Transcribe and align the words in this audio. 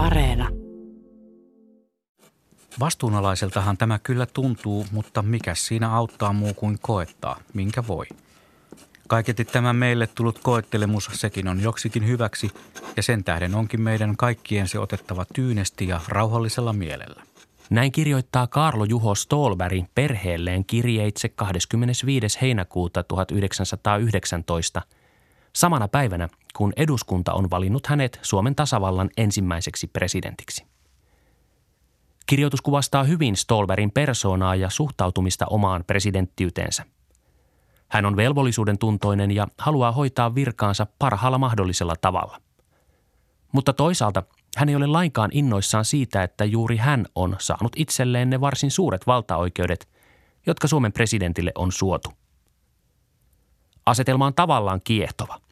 Areena. 0.00 0.48
Vastuunalaiseltahan 2.80 3.76
tämä 3.76 3.98
kyllä 3.98 4.26
tuntuu, 4.26 4.86
mutta 4.92 5.22
mikä 5.22 5.54
siinä 5.54 5.92
auttaa 5.92 6.32
muu 6.32 6.54
kuin 6.54 6.78
koettaa, 6.82 7.40
minkä 7.54 7.86
voi. 7.86 8.06
Kaiketi 9.08 9.44
tämä 9.44 9.72
meille 9.72 10.06
tullut 10.06 10.38
koettelemus, 10.38 11.10
sekin 11.12 11.48
on 11.48 11.60
joksikin 11.62 12.06
hyväksi 12.06 12.50
ja 12.96 13.02
sen 13.02 13.24
tähden 13.24 13.54
onkin 13.54 13.80
meidän 13.80 14.16
kaikkien 14.16 14.68
se 14.68 14.78
otettava 14.78 15.24
tyynesti 15.34 15.88
ja 15.88 16.00
rauhallisella 16.08 16.72
mielellä. 16.72 17.22
Näin 17.70 17.92
kirjoittaa 17.92 18.46
Karlo 18.46 18.84
Juho 18.84 19.14
Stolberg 19.14 19.84
perheelleen 19.94 20.64
kirjeitse 20.64 21.28
25. 21.28 22.38
heinäkuuta 22.40 23.02
1919, 23.02 24.82
samana 25.52 25.88
päivänä 25.88 26.28
kun 26.56 26.72
eduskunta 26.76 27.32
on 27.32 27.50
valinnut 27.50 27.86
hänet 27.86 28.18
Suomen 28.22 28.54
tasavallan 28.54 29.10
ensimmäiseksi 29.16 29.86
presidentiksi. 29.86 30.66
Kirjoitus 32.26 32.60
kuvastaa 32.60 33.04
hyvin 33.04 33.36
Stolberin 33.36 33.90
persoonaa 33.90 34.54
ja 34.54 34.70
suhtautumista 34.70 35.46
omaan 35.46 35.84
presidenttiyteensä. 35.86 36.84
Hän 37.88 38.06
on 38.06 38.16
velvollisuuden 38.16 38.78
tuntoinen 38.78 39.30
ja 39.30 39.48
haluaa 39.58 39.92
hoitaa 39.92 40.34
virkaansa 40.34 40.86
parhaalla 40.98 41.38
mahdollisella 41.38 41.94
tavalla. 42.00 42.40
Mutta 43.52 43.72
toisaalta 43.72 44.22
hän 44.56 44.68
ei 44.68 44.76
ole 44.76 44.86
lainkaan 44.86 45.30
innoissaan 45.32 45.84
siitä, 45.84 46.22
että 46.22 46.44
juuri 46.44 46.76
hän 46.76 47.06
on 47.14 47.36
saanut 47.38 47.72
itselleen 47.76 48.30
ne 48.30 48.40
varsin 48.40 48.70
suuret 48.70 49.06
valtaoikeudet, 49.06 49.88
jotka 50.46 50.68
Suomen 50.68 50.92
presidentille 50.92 51.52
on 51.54 51.72
suotu. 51.72 52.12
Asetelma 53.90 54.26
on 54.26 54.34
tavallaan 54.34 54.80
kiehtova– 54.84 55.40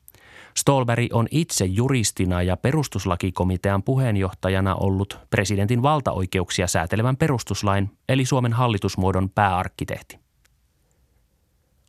Stolberg 0.59 1.07
on 1.13 1.27
itse 1.31 1.65
juristina 1.65 2.43
ja 2.43 2.57
perustuslakikomitean 2.57 3.83
puheenjohtajana 3.83 4.75
ollut 4.75 5.19
presidentin 5.31 5.83
valtaoikeuksia 5.83 6.67
säätelevän 6.67 7.17
perustuslain 7.17 7.91
eli 8.09 8.25
Suomen 8.25 8.53
hallitusmuodon 8.53 9.31
pääarkkitehti. 9.31 10.19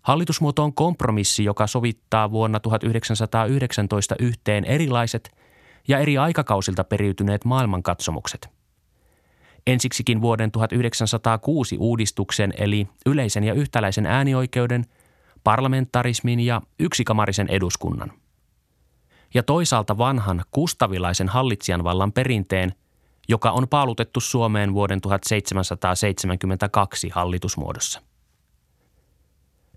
Hallitusmuoto 0.01 0.63
on 0.63 0.73
kompromissi, 0.73 1.43
joka 1.43 1.67
sovittaa 1.67 2.31
vuonna 2.31 2.59
1919 2.59 4.15
yhteen 4.19 4.65
erilaiset 4.65 5.31
ja 5.87 5.99
eri 5.99 6.17
aikakausilta 6.17 6.83
periytyneet 6.83 7.45
maailmankatsomukset. 7.45 8.49
Ensiksikin 9.67 10.21
vuoden 10.21 10.51
1906 10.51 11.77
uudistuksen 11.77 12.53
eli 12.57 12.87
yleisen 13.05 13.43
ja 13.43 13.53
yhtäläisen 13.53 14.05
äänioikeuden, 14.05 14.85
parlamentarismin 15.49 16.39
ja 16.39 16.61
yksikamarisen 16.79 17.47
eduskunnan– 17.47 18.11
ja 19.33 19.43
toisaalta 19.43 19.97
vanhan 19.97 20.43
kustavilaisen 20.51 21.29
hallitsijan 21.29 21.83
vallan 21.83 22.11
perinteen, 22.11 22.73
joka 23.27 23.51
on 23.51 23.67
paalutettu 23.67 24.19
Suomeen 24.19 24.73
vuoden 24.73 25.01
1772 25.01 27.09
hallitusmuodossa. 27.09 28.01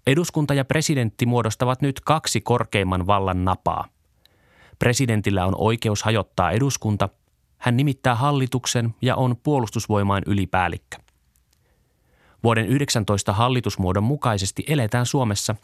Eduskunta 0.06 0.54
ja 0.54 0.64
presidentti 0.64 1.26
muodostavat 1.26 1.82
nyt 1.82 2.00
kaksi 2.00 2.40
korkeimman 2.40 3.06
vallan 3.06 3.44
napaa. 3.44 3.88
Presidentillä 4.78 5.46
on 5.46 5.54
oikeus 5.58 6.02
hajottaa 6.02 6.50
eduskunta, 6.50 7.08
hän 7.58 7.76
nimittää 7.76 8.14
hallituksen 8.14 8.94
ja 9.02 9.16
on 9.16 9.36
puolustusvoimain 9.42 10.24
ylipäällikkö. 10.26 11.11
Vuoden 12.44 12.66
19 12.66 13.32
hallitusmuodon 13.32 14.04
mukaisesti 14.04 14.64
eletään 14.66 15.06
Suomessa 15.06 15.54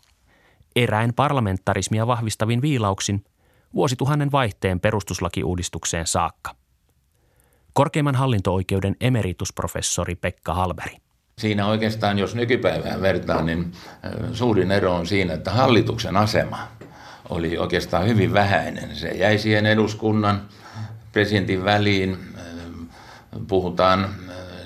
eräin 0.77 1.15
parlamentarismia 1.15 2.07
vahvistavin 2.07 2.63
viilauksin– 2.63 3.25
vuosituhannen 3.75 4.33
vaihteen 4.33 4.81
perustuslakiuudistukseen 4.81 6.07
saakka. 6.07 6.55
Korkeimman 7.73 8.15
hallinto-oikeuden 8.15 8.97
emeritusprofessori 9.01 10.15
Pekka 10.15 10.55
Halberi. 10.55 10.97
Siinä 11.39 11.67
oikeastaan, 11.67 12.19
jos 12.19 12.35
nykypäivään 12.35 13.03
vertaan, 13.03 13.47
niin 13.47 13.73
suurin 14.33 14.71
ero 14.71 14.95
on 14.95 15.07
siinä, 15.07 15.35
että 15.35 15.51
hallituksen 15.51 16.17
asema 16.17 16.59
oli 17.29 17.59
oikeastaan 17.59 18.07
hyvin 18.07 18.33
vähäinen. 18.33 18.97
Se 18.97 19.09
jäi 19.09 19.39
siihen 19.39 19.67
eduskunnan, 19.67 20.49
presidentin 21.13 21.65
väliin. 21.65 22.19
Puhutaan 23.49 24.15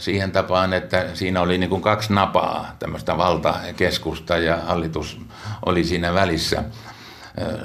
siihen 0.02 0.32
tapaan, 0.32 0.72
että 0.72 1.06
siinä 1.14 1.40
oli 1.40 1.58
niin 1.58 1.70
kuin 1.70 1.82
kaksi 1.82 2.12
napaa, 2.12 2.76
tämmöistä 2.78 3.16
valtakeskusta 3.16 4.38
ja 4.38 4.56
hallitus 4.56 5.20
oli 5.66 5.84
siinä 5.84 6.14
välissä. 6.14 6.64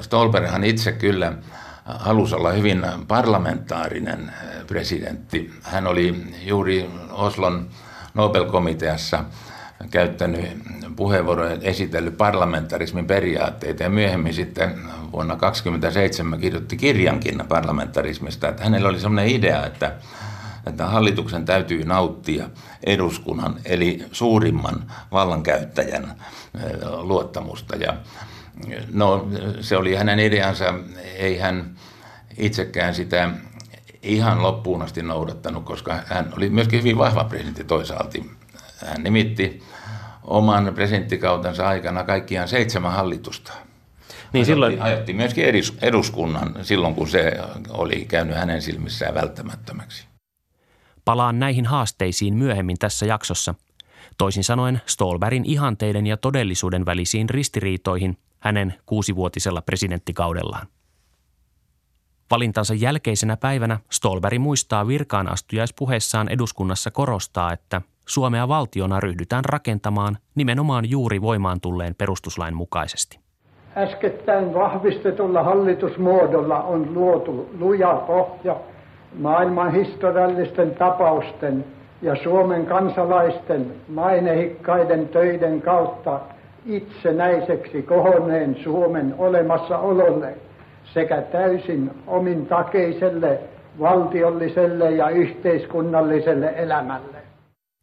Stolberghan 0.00 0.64
itse 0.64 0.92
kyllä 0.92 1.32
halusi 1.84 2.34
olla 2.34 2.52
hyvin 2.52 2.86
parlamentaarinen 3.08 4.32
presidentti. 4.66 5.52
Hän 5.62 5.86
oli 5.86 6.26
juuri 6.44 6.90
Oslon 7.10 7.68
Nobel-komiteassa 8.14 9.24
käyttänyt 9.90 10.46
puheenvuoroja 10.96 11.56
esitellyt 11.60 12.16
parlamentarismin 12.16 13.06
periaatteita 13.06 13.82
ja 13.82 13.90
myöhemmin 13.90 14.34
sitten 14.34 14.70
vuonna 15.12 15.36
1927 15.36 16.40
kirjoitti 16.40 16.76
kirjankin 16.76 17.42
parlamentarismista, 17.48 18.48
että 18.48 18.64
hänellä 18.64 18.88
oli 18.88 19.00
sellainen 19.00 19.34
idea, 19.34 19.66
että, 19.66 19.92
että 20.68 20.86
hallituksen 20.86 21.44
täytyy 21.44 21.84
nauttia 21.84 22.50
eduskunnan 22.84 23.54
eli 23.64 24.04
suurimman 24.12 24.92
vallankäyttäjän 25.12 26.14
luottamusta 27.02 27.76
ja 27.76 27.96
No 28.92 29.28
se 29.60 29.76
oli 29.76 29.94
hänen 29.94 30.20
ideansa, 30.20 30.74
ei 31.16 31.38
hän 31.38 31.76
itsekään 32.38 32.94
sitä 32.94 33.30
ihan 34.02 34.42
loppuun 34.42 34.82
asti 34.82 35.02
noudattanut, 35.02 35.64
koska 35.64 35.98
hän 36.06 36.32
oli 36.36 36.50
myöskin 36.50 36.78
hyvin 36.78 36.98
vahva 36.98 37.24
presidentti 37.24 37.64
toisaalta. 37.64 38.18
Hän 38.86 39.02
nimitti 39.02 39.62
oman 40.24 40.72
presidenttikautensa 40.74 41.68
aikana 41.68 42.04
kaikkiaan 42.04 42.48
seitsemän 42.48 42.92
hallitusta. 42.92 43.52
Niin 44.32 44.46
silloin... 44.46 44.82
ajotti 44.82 45.12
myöskin 45.12 45.44
eduskunnan 45.82 46.54
silloin, 46.62 46.94
kun 46.94 47.08
se 47.08 47.32
oli 47.68 48.04
käynyt 48.08 48.36
hänen 48.36 48.62
silmissään 48.62 49.14
välttämättömäksi. 49.14 50.07
Palaan 51.08 51.38
näihin 51.38 51.66
haasteisiin 51.66 52.34
myöhemmin 52.34 52.76
tässä 52.78 53.06
jaksossa. 53.06 53.54
Toisin 54.18 54.44
sanoen 54.44 54.80
Stolberin 54.86 55.44
ihanteiden 55.44 56.06
ja 56.06 56.16
todellisuuden 56.16 56.86
välisiin 56.86 57.30
ristiriitoihin– 57.30 58.16
hänen 58.40 58.74
kuusivuotisella 58.86 59.62
presidenttikaudellaan. 59.62 60.66
Valintansa 62.30 62.74
jälkeisenä 62.74 63.36
päivänä 63.36 63.78
Stolberg 63.90 64.38
muistaa 64.38 64.86
virkaan 64.86 65.32
astujaispuheessaan 65.32 66.28
eduskunnassa 66.28 66.90
korostaa, 66.90 67.52
että 67.52 67.82
Suomea 68.06 68.48
valtiona 68.48 69.00
ryhdytään 69.00 69.44
rakentamaan 69.44 70.18
nimenomaan 70.34 70.90
juuri 70.90 71.22
voimaan 71.22 71.60
tulleen 71.60 71.94
perustuslain 71.94 72.54
mukaisesti. 72.54 73.18
Äskettäin 73.76 74.54
vahvistetulla 74.54 75.42
hallitusmuodolla 75.42 76.62
on 76.62 76.94
luotu 76.94 77.50
luja 77.58 77.94
pohja 77.94 78.56
maailman 79.14 79.72
historiallisten 79.72 80.74
tapausten 80.74 81.64
ja 82.02 82.16
Suomen 82.22 82.66
kansalaisten 82.66 83.74
mainehikkaiden 83.88 85.08
töiden 85.08 85.62
kautta 85.62 86.20
itsenäiseksi 86.66 87.82
kohonneen 87.82 88.56
Suomen 88.64 89.14
olemassaololle 89.18 90.34
sekä 90.94 91.22
täysin 91.22 91.90
omintakeiselle 92.06 93.40
valtiolliselle 93.80 94.90
ja 94.90 95.08
yhteiskunnalliselle 95.08 96.52
elämälle. 96.56 97.18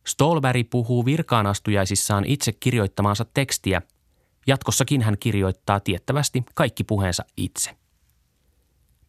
Stolberg 0.07 0.67
puhuu 0.69 1.05
virkaanastujaisissaan 1.05 2.25
itse 2.25 2.51
kirjoittamaansa 2.59 3.25
tekstiä. 3.33 3.81
Jatkossakin 4.47 5.01
hän 5.01 5.15
kirjoittaa 5.19 5.79
tiettävästi 5.79 6.43
kaikki 6.55 6.83
puheensa 6.83 7.23
itse. 7.37 7.71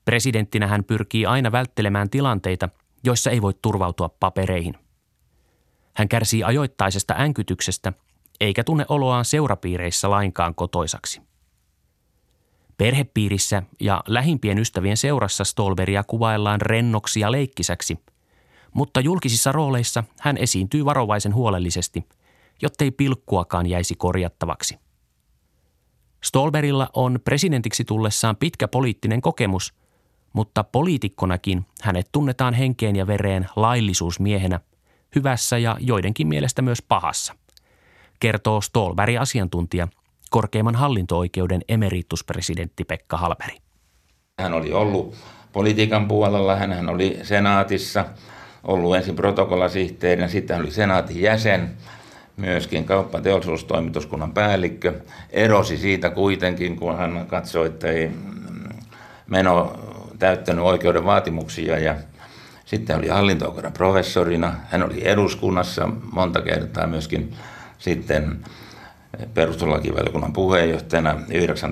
Presidenttinä 0.06 0.66
hän 0.66 0.84
pyrkii 0.84 1.26
aina 1.26 1.52
välttelemään 1.52 2.10
tilanteita, 2.10 2.68
joissa 3.04 3.30
ei 3.30 3.42
voi 3.42 3.54
turvautua 3.62 4.08
papereihin. 4.08 4.74
Hän 5.94 6.08
kärsii 6.08 6.44
ajoittaisesta 6.44 7.14
änkytyksestä– 7.18 7.92
eikä 8.40 8.64
tunne 8.64 8.84
oloaan 8.88 9.24
seurapiireissä 9.24 10.10
lainkaan 10.10 10.54
kotoisaksi. 10.54 11.20
Perhepiirissä 12.78 13.62
ja 13.80 14.02
lähimpien 14.06 14.58
ystävien 14.58 14.96
seurassa 14.96 15.44
Stolberia 15.44 16.04
kuvaillaan 16.04 16.60
rennoksi 16.60 17.20
ja 17.20 17.32
leikkisäksi, 17.32 17.98
mutta 18.74 19.00
julkisissa 19.00 19.52
rooleissa 19.52 20.04
hän 20.20 20.36
esiintyy 20.36 20.84
varovaisen 20.84 21.34
huolellisesti, 21.34 22.08
jottei 22.62 22.90
pilkkuakaan 22.90 23.66
jäisi 23.66 23.94
korjattavaksi. 23.94 24.78
Stolberilla 26.24 26.90
on 26.92 27.18
presidentiksi 27.24 27.84
tullessaan 27.84 28.36
pitkä 28.36 28.68
poliittinen 28.68 29.20
kokemus, 29.20 29.74
mutta 30.36 30.64
poliitikkonakin 30.64 31.66
hänet 31.82 32.08
tunnetaan 32.12 32.54
henkeen 32.54 32.96
ja 32.96 33.06
vereen 33.06 33.46
laillisuusmiehenä, 33.56 34.60
hyvässä 35.14 35.58
ja 35.58 35.76
joidenkin 35.80 36.26
mielestä 36.26 36.62
myös 36.62 36.82
pahassa– 36.82 37.34
kertoo 38.20 38.60
Stolberg-asiantuntija, 38.60 39.88
korkeimman 40.30 40.74
hallinto-oikeuden 40.74 41.60
emerituspresidentti 41.68 42.84
Pekka 42.84 43.16
Halberi. 43.16 43.56
Hän 44.40 44.54
oli 44.54 44.72
ollut 44.72 45.14
politiikan 45.52 46.08
puolella. 46.08 46.56
Hän 46.56 46.88
oli 46.88 47.18
senaatissa, 47.22 48.04
ollut 48.64 48.96
ensin 48.96 49.16
protokollasihteerinä, 49.16 50.28
sitten 50.28 50.56
hän 50.56 50.64
oli 50.64 50.72
senaatin 50.72 51.20
jäsen, 51.20 51.70
myöskin 52.36 52.84
kauppateollisuustoimituskunnan 52.84 54.32
päällikkö. 54.32 55.00
Erosi 55.30 55.76
siitä 55.76 56.10
kuitenkin, 56.10 56.76
kun 56.76 56.96
hän 56.96 57.26
katsoi, 57.28 57.66
että 57.66 57.88
ei 57.88 58.10
meno 59.26 59.85
täyttänyt 60.18 60.64
oikeuden 60.64 61.04
vaatimuksia 61.04 61.78
ja 61.78 61.94
sitten 62.64 62.98
oli 62.98 63.08
hallinto 63.08 63.56
professorina. 63.74 64.54
Hän 64.70 64.82
oli 64.82 65.08
eduskunnassa 65.08 65.88
monta 66.12 66.42
kertaa 66.42 66.86
myöskin 66.86 67.36
sitten 67.78 68.44
perustuslakivaliokunnan 69.34 70.32
puheenjohtajana 70.32 71.14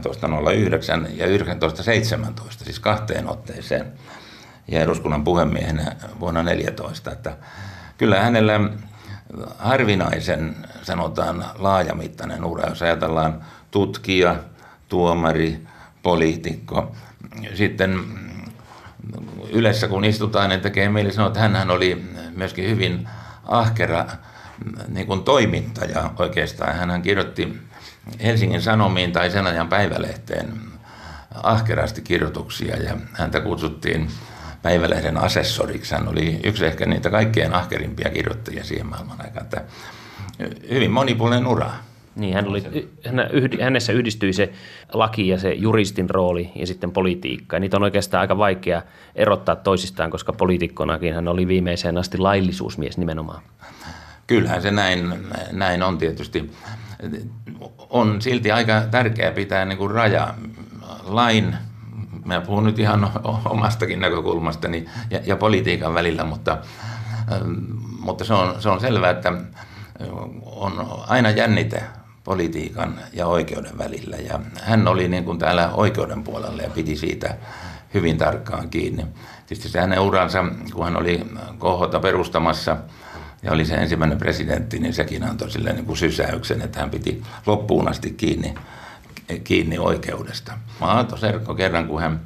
1909 0.02 1.00
ja 1.16 1.26
1917, 1.26 2.64
siis 2.64 2.80
kahteen 2.80 3.28
otteeseen, 3.28 3.92
ja 4.68 4.80
eduskunnan 4.80 5.24
puhemiehenä 5.24 5.96
vuonna 6.20 6.42
14. 6.42 7.10
Että 7.10 7.36
kyllä 7.98 8.20
hänellä 8.20 8.60
harvinaisen, 9.58 10.56
sanotaan, 10.82 11.44
laajamittainen 11.58 12.44
ura, 12.44 12.68
jos 12.68 12.82
ajatellaan 12.82 13.44
tutkija, 13.70 14.36
tuomari, 14.88 15.58
poliitikko. 16.02 16.92
Sitten 17.54 18.00
yleensä 19.52 19.88
kun 19.88 20.04
istutaan, 20.04 20.48
niin 20.50 20.60
tekee 20.60 20.88
mieli 20.88 21.12
sanoa, 21.12 21.28
että 21.28 21.40
hän 21.40 21.70
oli 21.70 22.04
myöskin 22.36 22.70
hyvin 22.70 23.08
ahkera 23.44 24.06
niin 24.88 25.06
kuin 25.06 25.24
toimittaja 25.24 26.10
oikeastaan. 26.18 26.76
Hän 26.76 27.02
kirjoitti 27.02 27.60
Helsingin 28.22 28.62
Sanomiin 28.62 29.12
tai 29.12 29.30
sen 29.30 29.46
ajan 29.46 29.68
päivälehteen 29.68 30.60
ahkerasti 31.42 32.02
kirjoituksia 32.02 32.76
ja 32.76 32.96
häntä 33.12 33.40
kutsuttiin 33.40 34.10
päivälehden 34.62 35.16
asessoriksi. 35.16 35.94
Hän 35.94 36.08
oli 36.08 36.40
yksi 36.44 36.66
ehkä 36.66 36.86
niitä 36.86 37.10
kaikkein 37.10 37.54
ahkerimpia 37.54 38.10
kirjoittajia 38.10 38.64
siihen 38.64 38.86
maailman 38.86 39.20
aikaan. 39.20 39.46
Hyvin 40.70 40.90
monipuolinen 40.90 41.46
ura. 41.46 41.70
Niin, 42.16 42.34
hän 42.34 42.48
oli, 42.48 42.62
hänessä 43.62 43.92
yhdistyi 43.92 44.32
se 44.32 44.52
laki 44.92 45.28
ja 45.28 45.38
se 45.38 45.52
juristin 45.52 46.10
rooli 46.10 46.52
ja 46.54 46.66
sitten 46.66 46.90
politiikka. 46.90 47.56
Ja 47.56 47.60
niitä 47.60 47.76
on 47.76 47.82
oikeastaan 47.82 48.20
aika 48.20 48.38
vaikea 48.38 48.82
erottaa 49.14 49.56
toisistaan, 49.56 50.10
koska 50.10 50.32
poliitikkonakin 50.32 51.14
hän 51.14 51.28
oli 51.28 51.48
viimeiseen 51.48 51.98
asti 51.98 52.18
laillisuusmies 52.18 52.98
nimenomaan. 52.98 53.42
Kyllähän 54.26 54.62
se 54.62 54.70
näin, 54.70 55.14
näin 55.52 55.82
on 55.82 55.98
tietysti. 55.98 56.50
On 57.90 58.22
silti 58.22 58.52
aika 58.52 58.82
tärkeää 58.90 59.32
pitää 59.32 59.64
niin 59.64 59.78
kuin 59.78 59.90
raja 59.90 60.34
lain, 61.04 61.56
mä 62.24 62.40
puhun 62.40 62.64
nyt 62.64 62.78
ihan 62.78 63.10
omastakin 63.44 64.00
näkökulmastani 64.00 64.84
ja, 65.10 65.20
ja 65.26 65.36
politiikan 65.36 65.94
välillä, 65.94 66.24
mutta, 66.24 66.58
mutta 67.98 68.24
se, 68.24 68.34
on, 68.34 68.62
se 68.62 68.68
on 68.68 68.80
selvää, 68.80 69.10
että 69.10 69.32
on 70.44 70.86
aina 71.08 71.30
jännite 71.30 71.82
politiikan 72.24 72.98
ja 73.12 73.26
oikeuden 73.26 73.78
välillä. 73.78 74.16
Ja 74.16 74.40
hän 74.62 74.88
oli 74.88 75.08
niin 75.08 75.24
kuin 75.24 75.38
täällä 75.38 75.70
oikeuden 75.72 76.24
puolella 76.24 76.62
ja 76.62 76.70
piti 76.70 76.96
siitä 76.96 77.36
hyvin 77.94 78.18
tarkkaan 78.18 78.70
kiinni. 78.70 79.06
Tietysti 79.46 79.68
se 79.68 79.80
hänen 79.80 80.00
uransa, 80.00 80.44
kun 80.72 80.84
hän 80.84 80.96
oli 80.96 81.26
kohota 81.58 82.00
perustamassa 82.00 82.76
ja 83.42 83.52
oli 83.52 83.64
se 83.64 83.74
ensimmäinen 83.74 84.18
presidentti, 84.18 84.78
niin 84.78 84.94
sekin 84.94 85.24
antoi 85.24 85.50
sille 85.50 85.72
niin 85.72 85.84
kuin 85.84 85.96
sysäyksen, 85.96 86.62
että 86.62 86.80
hän 86.80 86.90
piti 86.90 87.22
loppuun 87.46 87.88
asti 87.88 88.10
kiinni, 88.10 88.54
kiinni 89.44 89.78
oikeudesta. 89.78 90.52
Aato 90.80 91.16
Serkko 91.16 91.54
kerran, 91.54 91.88
kun 91.88 92.00
hän, 92.00 92.20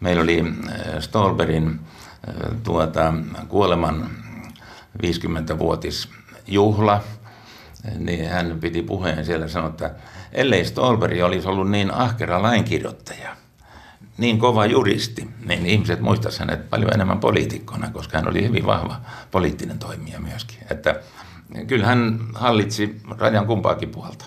meillä 0.00 0.22
oli 0.22 0.40
äh, 0.40 1.00
Stolberin 1.00 1.68
äh, 1.68 2.56
tuota, 2.62 3.14
kuoleman 3.48 4.10
50-vuotis 5.02 6.08
juhla, 6.46 7.02
niin 7.98 8.28
hän 8.28 8.58
piti 8.60 8.82
puheen 8.82 9.24
siellä 9.24 9.48
sanoa, 9.48 9.68
että 9.68 9.90
ellei 10.32 10.64
Stolberi 10.64 11.22
olisi 11.22 11.48
ollut 11.48 11.70
niin 11.70 11.94
ahkera 11.94 12.42
lainkirjoittaja, 12.42 13.36
niin 14.18 14.38
kova 14.38 14.66
juristi, 14.66 15.28
niin 15.46 15.66
ihmiset 15.66 16.00
muistaisivat 16.00 16.50
hänet 16.50 16.70
paljon 16.70 16.94
enemmän 16.94 17.20
poliitikkona, 17.20 17.90
koska 17.90 18.18
hän 18.18 18.28
oli 18.28 18.42
hyvin 18.42 18.66
vahva 18.66 19.00
poliittinen 19.30 19.78
toimija 19.78 20.20
myöskin. 20.20 20.58
Että 20.70 21.00
kyllä 21.66 21.86
hän 21.86 22.18
hallitsi 22.34 23.00
rajan 23.18 23.46
kumpaakin 23.46 23.88
puolta. 23.88 24.24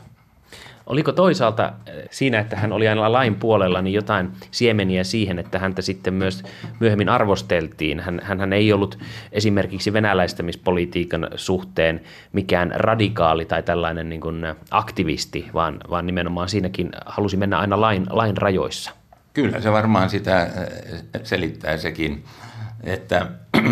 Oliko 0.88 1.12
toisaalta 1.12 1.74
eh, 1.86 2.04
siinä, 2.12 2.40
että 2.40 2.56
hän 2.56 2.74
oli 2.74 2.88
aina 2.88 3.12
lain 3.12 3.36
puolella, 3.36 3.82
niin 3.82 3.94
jotain 3.94 4.32
siemeniä 4.52 5.04
siihen, 5.04 5.40
että 5.40 5.60
häntä 5.60 5.82
sitten 5.82 6.14
myös 6.14 6.44
myöhemmin 6.80 7.10
arvosteltiin? 7.10 8.00
Hän, 8.00 8.22
hän 8.24 8.54
ei 8.54 8.74
ollut 8.74 9.00
esimerkiksi 9.32 9.94
venäläistämispolitiikan 9.94 11.28
suhteen 11.36 12.02
mikään 12.34 12.74
radikaali 12.76 13.46
tai 13.46 13.64
tällainen 13.64 14.10
niin 14.10 14.22
kuin 14.22 14.46
aktivisti, 14.72 15.50
vaan, 15.54 15.80
vaan 15.90 16.06
nimenomaan 16.06 16.50
siinäkin 16.50 16.90
halusi 17.06 17.38
mennä 17.38 17.60
aina 17.60 17.82
lain, 17.82 18.06
lain 18.10 18.38
rajoissa. 18.38 18.92
Kyllä 19.34 19.62
se 19.62 19.72
varmaan 19.72 20.10
sitä 20.10 20.44
eh, 20.44 21.22
selittää 21.24 21.78
sekin, 21.78 22.24
että 22.84 23.28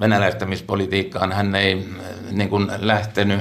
venäläistämispolitiikkaan 0.00 1.32
hän 1.32 1.54
ei 1.54 1.72
eh, 1.72 2.32
niin 2.32 2.48
kuin 2.48 2.68
lähtenyt 2.78 3.40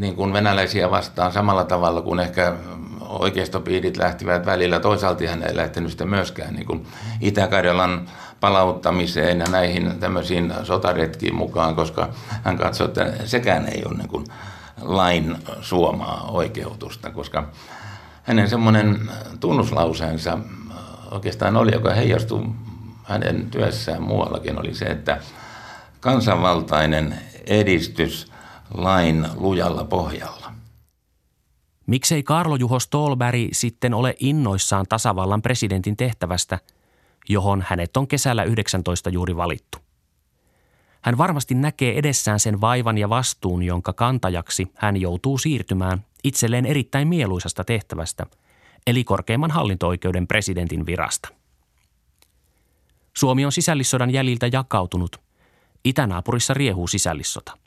niin 0.00 0.16
kuin 0.16 0.32
venäläisiä 0.32 0.90
vastaan 0.90 1.32
samalla 1.32 1.64
tavalla 1.64 2.02
kuin 2.02 2.20
ehkä 2.20 2.54
oikeistopiirit 3.00 3.96
lähtivät 3.96 4.46
välillä. 4.46 4.80
Toisaalta 4.80 5.28
hän 5.28 5.42
ei 5.42 5.56
lähtenyt 5.56 5.90
sitä 5.90 6.06
myöskään 6.06 6.54
niin 6.54 6.66
kuin 6.66 6.86
Itä-Karjalan 7.20 8.08
palauttamiseen 8.40 9.38
ja 9.40 9.46
näihin 9.46 9.98
tämmöisiin 10.00 10.54
sotaretkiin 10.62 11.34
mukaan, 11.34 11.74
koska 11.74 12.08
hän 12.44 12.58
katsoi, 12.58 12.86
että 12.86 13.12
sekään 13.24 13.68
ei 13.68 13.82
ole 13.86 13.98
niin 13.98 14.08
kuin 14.08 14.24
lain 14.80 15.36
suomaa 15.60 16.28
oikeutusta, 16.30 17.10
koska 17.10 17.48
hänen 18.22 18.48
semmoinen 18.48 19.10
tunnuslauseensa 19.40 20.38
oikeastaan 21.10 21.56
oli, 21.56 21.72
joka 21.72 21.94
heijastui 21.94 22.44
hänen 23.04 23.50
työssään 23.50 24.02
muuallakin, 24.02 24.60
oli 24.60 24.74
se, 24.74 24.84
että 24.84 25.18
kansanvaltainen 26.00 27.18
edistys– 27.46 28.26
lain 28.74 29.28
lujalla 29.34 29.84
pohjalla. 29.84 30.52
Miksei 31.86 32.22
Karlo 32.22 32.56
Juho 32.56 32.78
Stolberg 32.78 33.48
sitten 33.52 33.94
ole 33.94 34.14
innoissaan 34.20 34.86
tasavallan 34.88 35.42
presidentin 35.42 35.96
tehtävästä, 35.96 36.58
johon 37.28 37.64
hänet 37.68 37.96
on 37.96 38.08
kesällä 38.08 38.44
19 38.44 39.10
juuri 39.10 39.36
valittu? 39.36 39.78
Hän 41.02 41.18
varmasti 41.18 41.54
näkee 41.54 41.98
edessään 41.98 42.40
sen 42.40 42.60
vaivan 42.60 42.98
ja 42.98 43.08
vastuun, 43.08 43.62
jonka 43.62 43.92
kantajaksi 43.92 44.72
hän 44.74 44.96
joutuu 44.96 45.38
siirtymään 45.38 46.04
itselleen 46.24 46.66
erittäin 46.66 47.08
mieluisasta 47.08 47.64
tehtävästä, 47.64 48.26
eli 48.86 49.04
korkeimman 49.04 49.50
hallinto-oikeuden 49.50 50.26
presidentin 50.26 50.86
virasta. 50.86 51.28
Suomi 53.16 53.44
on 53.44 53.52
sisällissodan 53.52 54.10
jäljiltä 54.10 54.48
jakautunut. 54.52 55.20
Itänaapurissa 55.84 56.54
riehuu 56.54 56.86
sisällissota– 56.86 57.52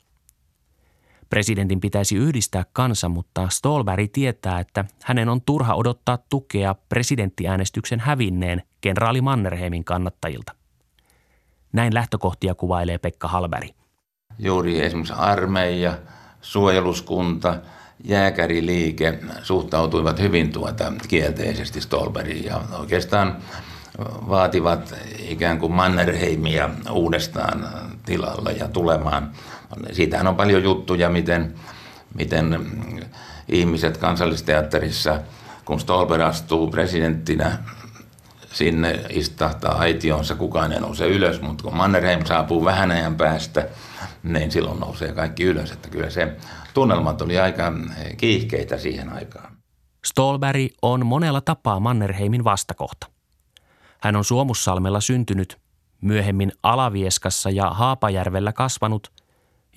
Presidentin 1.30 1.80
pitäisi 1.80 2.16
yhdistää 2.16 2.64
kansa, 2.72 3.08
mutta 3.08 3.48
Stolberg 3.48 4.10
tietää, 4.12 4.60
että 4.60 4.84
hänen 5.02 5.28
on 5.28 5.42
turha 5.42 5.74
odottaa 5.74 6.18
tukea 6.28 6.74
presidenttiäänestyksen 6.88 8.00
hävinneen 8.00 8.62
kenraali 8.80 9.20
Mannerheimin 9.20 9.84
kannattajilta. 9.84 10.54
Näin 11.72 11.94
lähtökohtia 11.94 12.54
kuvailee 12.54 12.98
Pekka 12.98 13.28
Halberi. 13.28 13.68
Juuri 14.38 14.80
esimerkiksi 14.80 15.14
armeija, 15.16 15.98
suojeluskunta, 16.40 17.56
jääkäriliike 18.04 19.18
suhtautuivat 19.42 20.20
hyvin 20.20 20.52
tuota 20.52 20.92
kielteisesti 21.08 21.80
Stolberiin 21.80 22.44
ja 22.44 22.60
oikeastaan 22.78 23.36
vaativat 24.28 24.94
ikään 25.18 25.58
kuin 25.58 25.72
Mannerheimia 25.72 26.70
uudestaan 26.90 27.68
tilalla 28.06 28.50
ja 28.50 28.68
tulemaan 28.68 29.30
Siitähän 29.92 30.26
on 30.26 30.36
paljon 30.36 30.62
juttuja, 30.62 31.10
miten, 31.10 31.54
miten 32.14 32.70
ihmiset 33.48 33.96
kansallisteatterissa, 33.96 35.20
kun 35.64 35.80
Stolber 35.80 36.22
astuu 36.22 36.70
presidenttinä 36.70 37.58
sinne 38.52 39.00
istahtaa 39.08 39.78
aitionsa, 39.78 40.34
kukaan 40.34 40.72
ei 40.72 40.80
nouse 40.80 41.08
ylös, 41.08 41.40
mutta 41.40 41.64
kun 41.64 41.76
Mannerheim 41.76 42.24
saapuu 42.24 42.64
vähän 42.64 42.90
ajan 42.90 43.16
päästä, 43.16 43.68
niin 44.22 44.50
silloin 44.50 44.80
nousee 44.80 45.12
kaikki 45.12 45.44
ylös. 45.44 45.72
Että 45.72 45.88
kyllä 45.88 46.10
se 46.10 46.36
tunnelmat 46.74 47.22
oli 47.22 47.38
aika 47.38 47.72
kiihkeitä 48.16 48.78
siihen 48.78 49.12
aikaan. 49.12 49.52
Stolberg 50.04 50.72
on 50.82 51.06
monella 51.06 51.40
tapaa 51.40 51.80
Mannerheimin 51.80 52.44
vastakohta. 52.44 53.06
Hän 54.00 54.16
on 54.16 54.24
Suomussalmella 54.24 55.00
syntynyt, 55.00 55.58
myöhemmin 56.00 56.52
Alavieskassa 56.62 57.50
ja 57.50 57.70
Haapajärvellä 57.70 58.52
kasvanut 58.52 59.12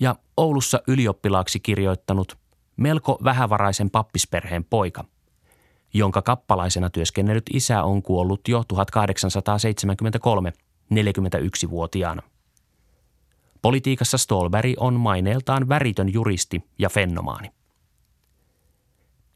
ja 0.00 0.16
Oulussa 0.36 0.80
ylioppilaaksi 0.86 1.60
kirjoittanut 1.60 2.38
melko 2.76 3.18
vähävaraisen 3.24 3.90
pappisperheen 3.90 4.64
poika, 4.64 5.04
jonka 5.94 6.22
kappalaisena 6.22 6.90
työskennellyt 6.90 7.50
isä 7.52 7.82
on 7.82 8.02
kuollut 8.02 8.48
jo 8.48 8.64
1873 8.68 10.52
41-vuotiaana. 10.94 12.22
Politiikassa 13.62 14.18
Stolberg 14.18 14.72
on 14.76 14.94
maineeltaan 14.94 15.68
väritön 15.68 16.12
juristi 16.12 16.64
ja 16.78 16.88
fennomaani. 16.88 17.50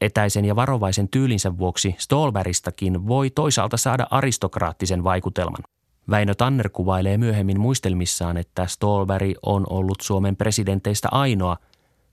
Etäisen 0.01 0.45
ja 0.45 0.55
varovaisen 0.55 1.09
tyylinsä 1.09 1.57
vuoksi 1.57 1.95
Stolberistakin 1.97 3.07
voi 3.07 3.29
toisaalta 3.29 3.77
saada 3.77 4.07
aristokraattisen 4.09 5.03
vaikutelman. 5.03 5.63
Väinö 6.09 6.35
Tanner 6.35 6.69
kuvailee 6.69 7.17
myöhemmin 7.17 7.59
muistelmissaan, 7.59 8.37
että 8.37 8.67
Stolberg 8.67 9.31
on 9.41 9.65
ollut 9.69 10.01
Suomen 10.01 10.35
presidenteistä 10.35 11.07
ainoa, 11.11 11.57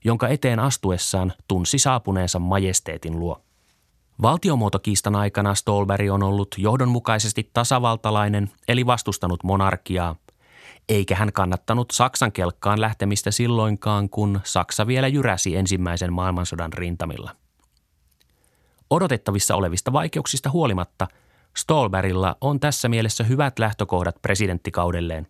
jonka 0.05 0.27
eteen 0.27 0.59
astuessaan 0.59 1.33
tunsi 1.47 1.77
saapuneensa 1.77 2.39
majesteetin 2.39 3.19
luo. 3.19 3.41
Valtiomuotokiistan 4.21 5.15
aikana 5.15 5.55
Stolberg 5.55 6.11
on 6.11 6.23
ollut 6.23 6.55
johdonmukaisesti 6.57 7.49
tasavaltalainen 7.53 8.51
eli 8.67 8.85
vastustanut 8.85 9.43
monarkiaa, 9.43 10.15
eikä 10.89 11.15
hän 11.15 11.33
kannattanut 11.33 11.91
Saksan 11.91 12.31
kelkkaan 12.31 12.81
lähtemistä 12.81 13.31
silloinkaan, 13.31 14.09
kun 14.09 14.39
Saksa 14.43 14.87
vielä 14.87 15.07
jyräsi 15.07 15.55
ensimmäisen 15.55 16.13
maailmansodan 16.13 16.73
rintamilla. 16.73 17.35
Odotettavissa 18.89 19.55
olevista 19.55 19.93
vaikeuksista 19.93 20.49
huolimatta 20.51 21.07
Stolbergilla 21.57 22.37
on 22.41 22.59
tässä 22.59 22.89
mielessä 22.89 23.23
hyvät 23.23 23.59
lähtökohdat 23.59 24.21
presidenttikaudelleen. 24.21 25.27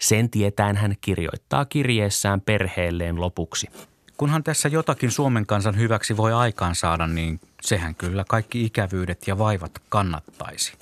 Sen 0.00 0.30
tietään 0.30 0.76
hän 0.76 0.96
kirjoittaa 1.00 1.64
kirjeessään 1.64 2.40
perheelleen 2.40 3.20
lopuksi. 3.20 3.68
Kunhan 4.16 4.44
tässä 4.44 4.68
jotakin 4.68 5.10
Suomen 5.10 5.46
kansan 5.46 5.78
hyväksi 5.78 6.16
voi 6.16 6.32
aikaan 6.32 6.74
saada, 6.74 7.06
niin 7.06 7.40
sehän 7.62 7.94
kyllä 7.94 8.24
kaikki 8.28 8.64
ikävyydet 8.64 9.22
ja 9.26 9.38
vaivat 9.38 9.72
kannattaisi. 9.88 10.72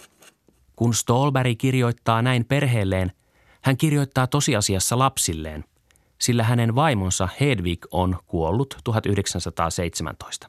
Kun 0.76 0.94
Stolberg 0.94 1.58
kirjoittaa 1.58 2.22
näin 2.22 2.44
perheelleen, 2.44 3.12
hän 3.62 3.76
kirjoittaa 3.76 4.26
tosiasiassa 4.26 4.98
lapsilleen, 4.98 5.64
sillä 6.20 6.42
hänen 6.42 6.74
vaimonsa 6.74 7.28
Hedvig 7.40 7.84
on 7.90 8.18
kuollut 8.26 8.76
1917. 8.84 10.48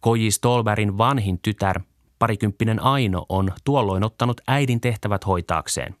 Koji 0.00 0.30
Stolberin 0.30 0.98
vanhin 0.98 1.38
tytär, 1.38 1.80
parikymppinen 2.20 2.82
Aino, 2.82 3.26
on 3.28 3.52
tuolloin 3.64 4.04
ottanut 4.04 4.40
äidin 4.46 4.80
tehtävät 4.80 5.26
hoitaakseen. 5.26 5.96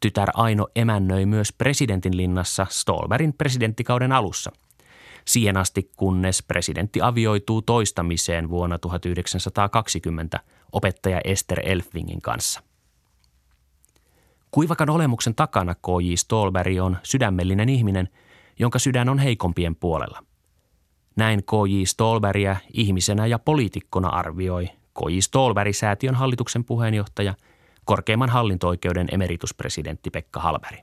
Tytär 0.00 0.28
Aino 0.34 0.68
emännöi 0.76 1.26
myös 1.26 1.52
presidentin 1.52 2.16
linnassa 2.16 2.66
Stolberin 2.70 3.32
presidenttikauden 3.32 4.12
alussa. 4.12 4.52
Siihen 5.24 5.56
asti, 5.56 5.90
kunnes 5.96 6.42
presidentti 6.42 7.00
avioituu 7.02 7.62
toistamiseen 7.62 8.50
vuonna 8.50 8.78
1920 8.78 10.40
opettaja 10.72 11.20
Ester 11.24 11.60
Elfvingin 11.64 12.22
kanssa. 12.22 12.62
Kuivakan 14.50 14.90
olemuksen 14.90 15.34
takana 15.34 15.74
K.J. 15.74 16.14
Stolberg 16.16 16.80
on 16.82 16.96
sydämellinen 17.02 17.68
ihminen, 17.68 18.08
jonka 18.58 18.78
sydän 18.78 19.08
on 19.08 19.18
heikompien 19.18 19.76
puolella– 19.76 20.24
näin 21.16 21.44
K.J. 21.44 21.84
Stolberia 21.84 22.56
ihmisenä 22.72 23.26
ja 23.26 23.38
poliitikkona 23.38 24.08
arvioi 24.08 24.68
K.J. 24.94 25.18
Stolberg-säätiön 25.20 26.14
hallituksen 26.14 26.64
puheenjohtaja, 26.64 27.34
korkeimman 27.84 28.28
hallinto-oikeuden 28.28 29.08
emerituspresidentti 29.12 30.10
Pekka 30.10 30.40
Halberi. 30.40 30.78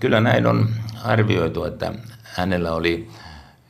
Kyllä 0.00 0.20
näin 0.20 0.46
on 0.46 0.68
arvioitu, 1.04 1.64
että 1.64 1.92
hänellä 2.22 2.72
oli 2.72 3.08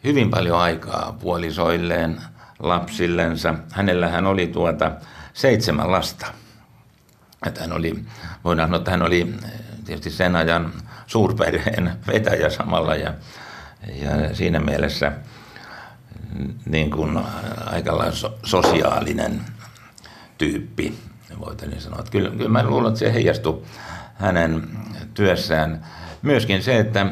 hyvin 0.04 0.30
paljon 0.30 0.59
aikaa 0.59 1.16
puolisoilleen, 1.21 2.21
lapsillensa. 2.59 3.54
Hänellä 3.73 4.09
hän 4.09 4.26
oli 4.26 4.47
tuota 4.47 4.92
seitsemän 5.33 5.92
lasta. 5.92 6.26
Että 7.47 7.61
hän 7.61 7.73
oli, 7.73 8.04
voidaan 8.45 8.68
sanoa, 8.68 8.78
että 8.78 8.90
hän 8.90 9.02
oli 9.02 9.35
tietysti 9.85 10.11
sen 10.11 10.37
ajan 10.37 10.73
suurperheen 11.06 11.92
vetäjä 12.06 12.50
samalla 12.50 12.97
ja, 12.97 13.14
ja 13.95 14.35
siinä 14.35 14.61
mielessä– 14.61 15.12
niin 16.66 16.90
kuin 16.90 17.18
aika 17.66 18.12
sosiaalinen 18.42 19.40
tyyppi, 20.38 20.99
voitaisiin 21.40 21.81
sanoa. 21.81 21.99
Että 21.99 22.11
kyllä, 22.11 22.31
kyllä 22.31 22.49
mä 22.49 22.62
luulen, 22.62 22.88
että 22.88 22.99
se 22.99 23.14
heijastui 23.14 23.62
hänen 24.14 24.69
työssään. 25.14 25.87
Myöskin 26.23 26.62
se, 26.62 26.78
että 26.78 27.07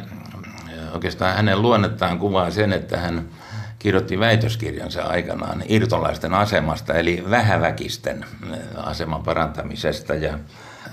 oikeastaan 0.93 1.37
hänen 1.37 1.62
luonnettaan 1.62 2.19
kuvaa 2.19 2.50
sen, 2.50 2.73
että 2.73 2.99
hän 2.99 3.28
kirjoitti 3.78 4.19
väitöskirjansa 4.19 5.02
aikanaan 5.02 5.62
irtolaisten 5.69 6.35
asemasta, 6.35 6.95
eli 6.95 7.25
vähäväkisten 7.31 8.25
aseman 8.76 9.23
parantamisesta. 9.23 10.14
Ja 10.14 10.38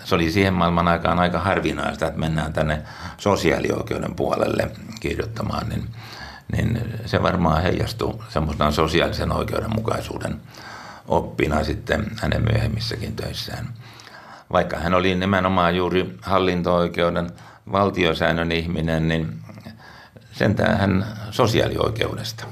se 0.03 0.15
oli 0.15 0.31
siihen 0.31 0.53
maailman 0.53 0.87
aikaan 0.87 1.19
aika 1.19 1.39
harvinaista, 1.39 2.07
että 2.07 2.19
mennään 2.19 2.53
tänne 2.53 2.81
sosiaalioikeuden 3.17 4.15
puolelle 4.15 4.71
kirjoittamaan. 4.99 5.69
Niin 5.69 5.83
niin 6.51 6.81
se 7.05 7.23
varmaan 7.23 7.61
heijastuu 7.61 8.23
semmoisena 8.29 8.71
sosiaalisen 8.71 9.31
oikeudenmukaisuuden 9.31 10.41
oppina 11.11 11.63
sitten 11.63 12.05
hänen 12.21 12.43
myöhemmissäkin 12.43 13.15
töissään. 13.15 13.73
Vaikka 14.51 14.77
hän 14.77 14.93
oli 14.93 15.15
nimenomaan 15.15 15.75
juuri 15.75 16.15
hallinto-oikeuden 16.21 17.29
valtiosäännön 17.71 18.51
ihminen, 18.51 19.07
niin 19.07 19.39
sentään 20.31 20.77
hän 20.77 21.05
sosiaalioikeudesta 21.31 22.45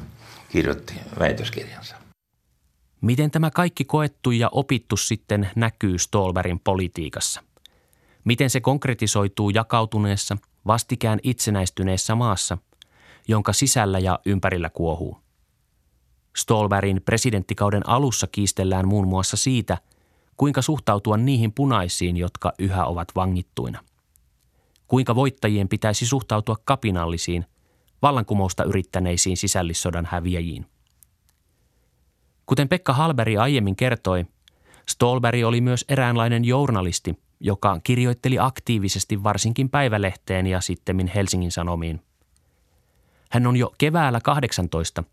kirjoitti 0.50 0.94
väitöskirjansa. 1.20 1.96
Miten 3.02 3.32
tämä 3.32 3.52
kaikki 3.52 3.86
koettu 3.86 4.32
ja 4.32 4.50
opittu 4.52 4.98
sitten 4.98 5.50
näkyy 5.56 5.98
Stolberin 5.98 6.60
politiikassa? 6.60 7.44
Miten 8.24 8.50
se 8.50 8.62
konkretisoituu 8.62 9.50
jakautuneessa, 9.50 10.38
vastikään 10.68 11.20
itsenäistyneessä 11.24 12.16
maassa– 12.16 12.58
jonka 13.30 13.54
sisällä 13.54 14.00
ja 14.00 14.20
ympärillä 14.26 14.70
kuohuu. 14.70 15.18
Stolberin 16.36 17.02
presidenttikauden 17.06 17.90
alussa 17.90 18.28
kiistellään 18.28 18.88
muun 18.88 19.08
muassa 19.08 19.38
siitä, 19.38 19.78
kuinka 20.38 20.62
suhtautua 20.62 21.18
niihin 21.18 21.54
punaisiin, 21.54 22.18
jotka 22.18 22.54
yhä 22.60 22.86
ovat 22.86 23.08
vangittuina. 23.16 23.84
Kuinka 24.88 25.16
voittajien 25.16 25.70
pitäisi 25.70 26.06
suhtautua 26.06 26.56
kapinallisiin, 26.66 27.46
vallankumousta 28.02 28.64
yrittäneisiin 28.64 29.38
sisällissodan 29.38 30.08
häviäjiin. 30.12 30.66
Kuten 32.46 32.70
Pekka 32.70 32.94
Halberi 32.94 33.38
aiemmin 33.38 33.76
kertoi, 33.76 34.26
Stolberg 34.90 35.44
oli 35.46 35.62
myös 35.62 35.86
eräänlainen 35.90 36.46
journalisti, 36.46 37.20
joka 37.40 37.80
kirjoitteli 37.84 38.40
aktiivisesti 38.40 39.24
varsinkin 39.24 39.70
päivälehteen 39.70 40.48
ja 40.48 40.62
sittemmin 40.62 41.08
Helsingin 41.08 41.52
Sanomiin– 41.52 42.02
hän 43.30 43.48
on 43.48 43.58
jo 43.58 43.74
keväällä 43.78 44.22
18, 44.22 45.04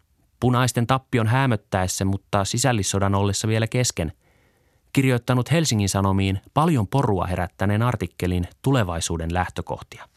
punaisten 0.46 0.86
tappion 0.86 1.26
hämöttäessä, 1.26 2.04
mutta 2.04 2.44
sisällissodan 2.44 3.14
ollessa 3.14 3.48
vielä 3.48 3.66
kesken, 3.66 4.12
kirjoittanut 4.92 5.50
Helsingin 5.50 5.88
Sanomiin 5.88 6.40
paljon 6.54 6.88
porua 6.88 7.26
herättäneen 7.26 7.82
artikkelin 7.82 8.48
tulevaisuuden 8.62 9.34
lähtökohtia. 9.34 10.08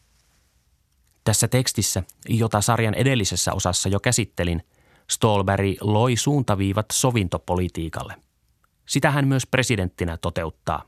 Tässä 1.24 1.48
tekstissä, 1.48 2.02
jota 2.28 2.60
sarjan 2.60 2.94
edellisessä 2.94 3.52
osassa 3.52 3.88
jo 3.88 4.00
käsittelin, 4.00 4.62
Stolberg 5.10 5.64
loi 5.80 6.16
suuntaviivat 6.16 6.86
sovintopolitiikalle. 6.92 8.14
Sitä 8.86 9.10
hän 9.10 9.28
myös 9.28 9.46
presidenttinä 9.46 10.16
toteuttaa. 10.16 10.82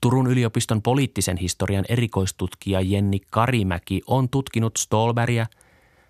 Turun 0.00 0.26
yliopiston 0.26 0.82
poliittisen 0.82 1.36
historian 1.36 1.84
erikoistutkija 1.88 2.80
Jenni 2.80 3.20
Karimäki 3.30 4.00
on 4.06 4.28
tutkinut 4.28 4.76
Stolberia– 4.76 5.46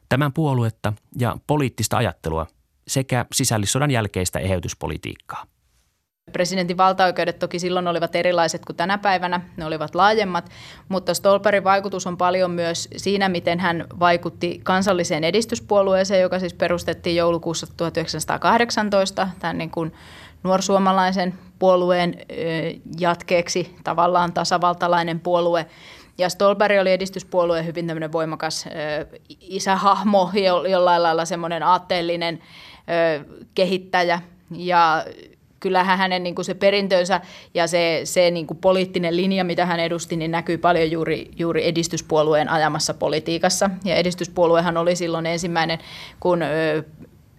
tämän 0.09 0.33
puoluetta 0.33 0.93
ja 1.19 1.37
poliittista 1.47 1.97
ajattelua 1.97 2.47
sekä 2.89 3.27
sisällissodan 3.33 3.91
jälkeistä 3.91 4.39
eheytyspolitiikkaa. 4.39 5.45
Presidentin 6.33 6.77
valtaoikeudet 6.77 7.39
toki 7.39 7.59
silloin 7.59 7.89
olivat 7.89 8.17
erilaiset 8.17 8.65
kuin 8.65 8.77
tänä 8.77 8.99
päivänä, 8.99 9.41
ne 9.57 9.65
olivat 9.65 9.95
laajemmat, 9.95 10.51
mutta 10.89 11.15
Stolperin 11.15 11.65
vaikutus 11.65 12.07
on 12.07 12.17
paljon 12.17 12.51
myös 12.51 12.89
siinä, 12.97 13.29
miten 13.29 13.61
hän 13.61 13.85
vaikutti 14.01 14.61
kansalliseen 14.65 15.25
edistyspuolueeseen, 15.25 16.23
joka 16.23 16.39
siis 16.39 16.55
perustettiin 16.55 17.17
joulukuussa 17.17 17.67
1918, 17.77 19.29
tämän 19.39 19.59
niin 19.59 19.71
kuin 19.71 19.93
nuorsuomalaisen 20.43 21.35
puolueen 21.59 22.19
jatkeeksi, 22.99 23.77
tavallaan 23.85 24.33
tasavaltalainen 24.33 25.21
puolue, 25.21 25.67
ja 26.19 26.29
Stolberg 26.29 26.81
oli 26.81 26.93
edistyspuolueen 26.93 27.67
hyvin 27.67 27.87
tämmöinen 27.87 28.13
voimakas 28.13 28.67
ö, 28.67 29.19
isähahmo, 29.41 30.31
jo, 30.35 30.65
jollain 30.65 31.03
lailla 31.03 31.25
semmoinen 31.25 31.63
aatteellinen 31.63 32.41
ö, 33.19 33.25
kehittäjä. 33.55 34.21
Ja 34.51 35.05
kyllähän 35.61 35.99
hänen 35.99 36.23
niin 36.23 36.35
kuin 36.35 36.45
se 36.45 36.55
perintönsä 36.55 37.21
ja 37.55 37.67
se, 37.67 38.01
se 38.05 38.31
niin 38.31 38.47
kuin 38.47 38.59
poliittinen 38.59 39.17
linja, 39.17 39.45
mitä 39.45 39.67
hän 39.67 39.81
edusti, 39.81 40.17
niin 40.17 40.31
näkyy 40.31 40.59
paljon 40.59 40.91
juuri, 40.91 41.31
juuri 41.37 41.69
edistyspuolueen 41.69 42.49
ajamassa 42.49 42.95
politiikassa. 42.95 43.71
Ja 43.85 43.97
edistyspuoluehan 43.97 44.77
oli 44.77 44.97
silloin 44.97 45.27
ensimmäinen, 45.27 45.79
kun 46.21 46.43
ö, 46.43 46.83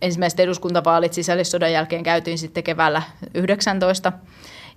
ensimmäiset 0.02 0.40
eduskuntavaalit 0.40 1.14
sisällissodan 1.14 1.72
jälkeen 1.72 2.04
käytiin 2.04 2.38
sitten 2.38 2.64
keväällä 2.64 3.02
19 3.34 4.14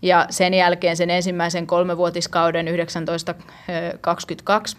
ja 0.02 0.26
sen 0.30 0.54
jälkeen 0.54 0.97
sen 0.97 1.11
ensimmäisen 1.11 1.66
kolmevuotiskauden 1.66 2.66
1922 2.66 4.76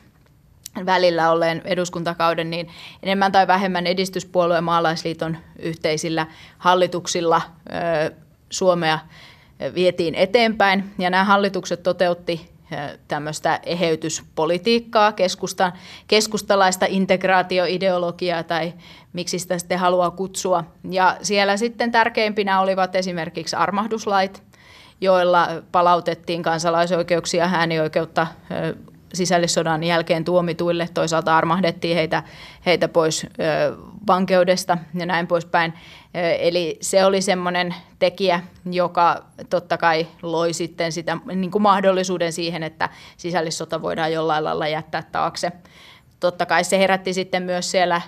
välillä 0.86 1.32
olleen 1.32 1.62
eduskuntakauden, 1.66 2.50
niin 2.50 2.70
enemmän 3.04 3.32
tai 3.32 3.48
vähemmän 3.48 3.88
edistyspuolueen 3.88 4.64
maalaisliiton 4.64 5.38
yhteisillä 5.60 6.28
hallituksilla 6.58 7.42
Suomea 8.50 9.00
vietiin 9.76 10.16
eteenpäin. 10.16 10.94
Ja 11.00 11.10
nämä 11.10 11.24
hallitukset 11.24 11.84
toteutti 11.84 12.54
tämmöistä 13.08 13.60
eheytyspolitiikkaa, 13.66 15.12
keskusta, 15.12 15.72
keskustalaista 16.08 16.86
integraatioideologiaa 16.90 18.44
tai 18.44 18.74
miksi 19.14 19.40
sitä 19.40 19.58
sitten 19.58 19.80
haluaa 19.80 20.12
kutsua. 20.12 20.64
Ja 20.90 21.18
siellä 21.22 21.58
sitten 21.58 21.92
tärkeimpinä 21.92 22.62
olivat 22.62 22.96
esimerkiksi 22.96 23.56
armahduslait, 23.56 24.44
joilla 25.04 25.48
palautettiin 25.72 26.44
kansalaisoikeuksia, 26.44 27.50
äänioikeutta 27.54 28.28
sisällissodan 29.14 29.84
jälkeen 29.84 30.24
tuomituille. 30.24 30.90
Toisaalta 30.94 31.38
armahdettiin 31.38 31.96
heitä, 31.96 32.24
heitä 32.66 32.88
pois 32.88 33.28
vankeudesta 34.08 34.78
ja 34.94 35.06
näin 35.06 35.28
poispäin. 35.28 35.74
Eli 36.40 36.78
se 36.82 37.06
oli 37.06 37.22
semmoinen 37.22 37.76
tekijä, 38.00 38.40
joka 38.72 39.24
totta 39.50 39.78
kai 39.78 40.08
loi 40.22 40.54
sitten 40.54 40.92
sitä 40.92 41.18
niin 41.36 41.52
kuin 41.52 41.62
mahdollisuuden 41.62 42.34
siihen, 42.34 42.64
että 42.64 42.90
sisällissota 43.18 43.82
voidaan 43.82 44.14
jollain 44.14 44.44
lailla 44.44 44.68
jättää 44.68 45.04
taakse 45.12 45.52
totta 46.28 46.46
kai 46.46 46.64
se 46.64 46.80
herätti 46.80 47.14
sitten 47.14 47.44
myös 47.44 47.72
siellä 47.72 48.02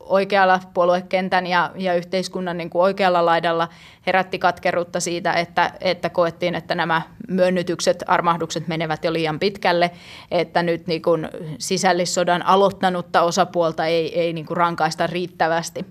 oikealla 0.00 0.60
puoluekentän 0.74 1.46
ja, 1.46 1.70
ja 1.76 1.94
yhteiskunnan 1.94 2.56
niin 2.56 2.70
kuin 2.70 2.82
oikealla 2.82 3.26
laidalla 3.26 3.68
herätti 4.06 4.38
katkeruutta 4.38 5.00
siitä, 5.00 5.32
että, 5.32 5.72
että 5.80 6.10
koettiin, 6.10 6.54
että 6.54 6.74
nämä 6.74 7.02
myönnytykset, 7.28 8.04
armahdukset 8.06 8.68
menevät 8.68 9.04
jo 9.04 9.12
liian 9.12 9.38
pitkälle, 9.38 9.90
että 10.30 10.62
nyt 10.62 10.86
niin 10.86 11.02
kuin 11.02 11.28
sisällissodan 11.58 12.46
aloittanutta 12.46 13.22
osapuolta 13.22 13.86
ei, 13.86 14.20
ei 14.20 14.32
niin 14.32 14.46
kuin 14.46 14.56
rankaista 14.56 15.06
riittävästi. 15.06 15.86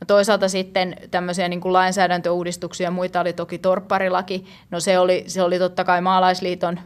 No 0.00 0.04
toisaalta 0.06 0.48
sitten 0.48 0.96
tämmöisiä 1.10 1.48
niin 1.48 1.60
kuin 1.60 1.72
lainsäädäntöuudistuksia, 1.72 2.90
muita 2.90 3.20
oli 3.20 3.32
toki 3.32 3.58
torpparilaki. 3.58 4.44
No 4.70 4.80
se 4.80 4.98
oli, 4.98 5.24
se 5.26 5.42
oli 5.42 5.58
totta 5.58 5.84
kai 5.84 6.00
maalaisliiton 6.00 6.80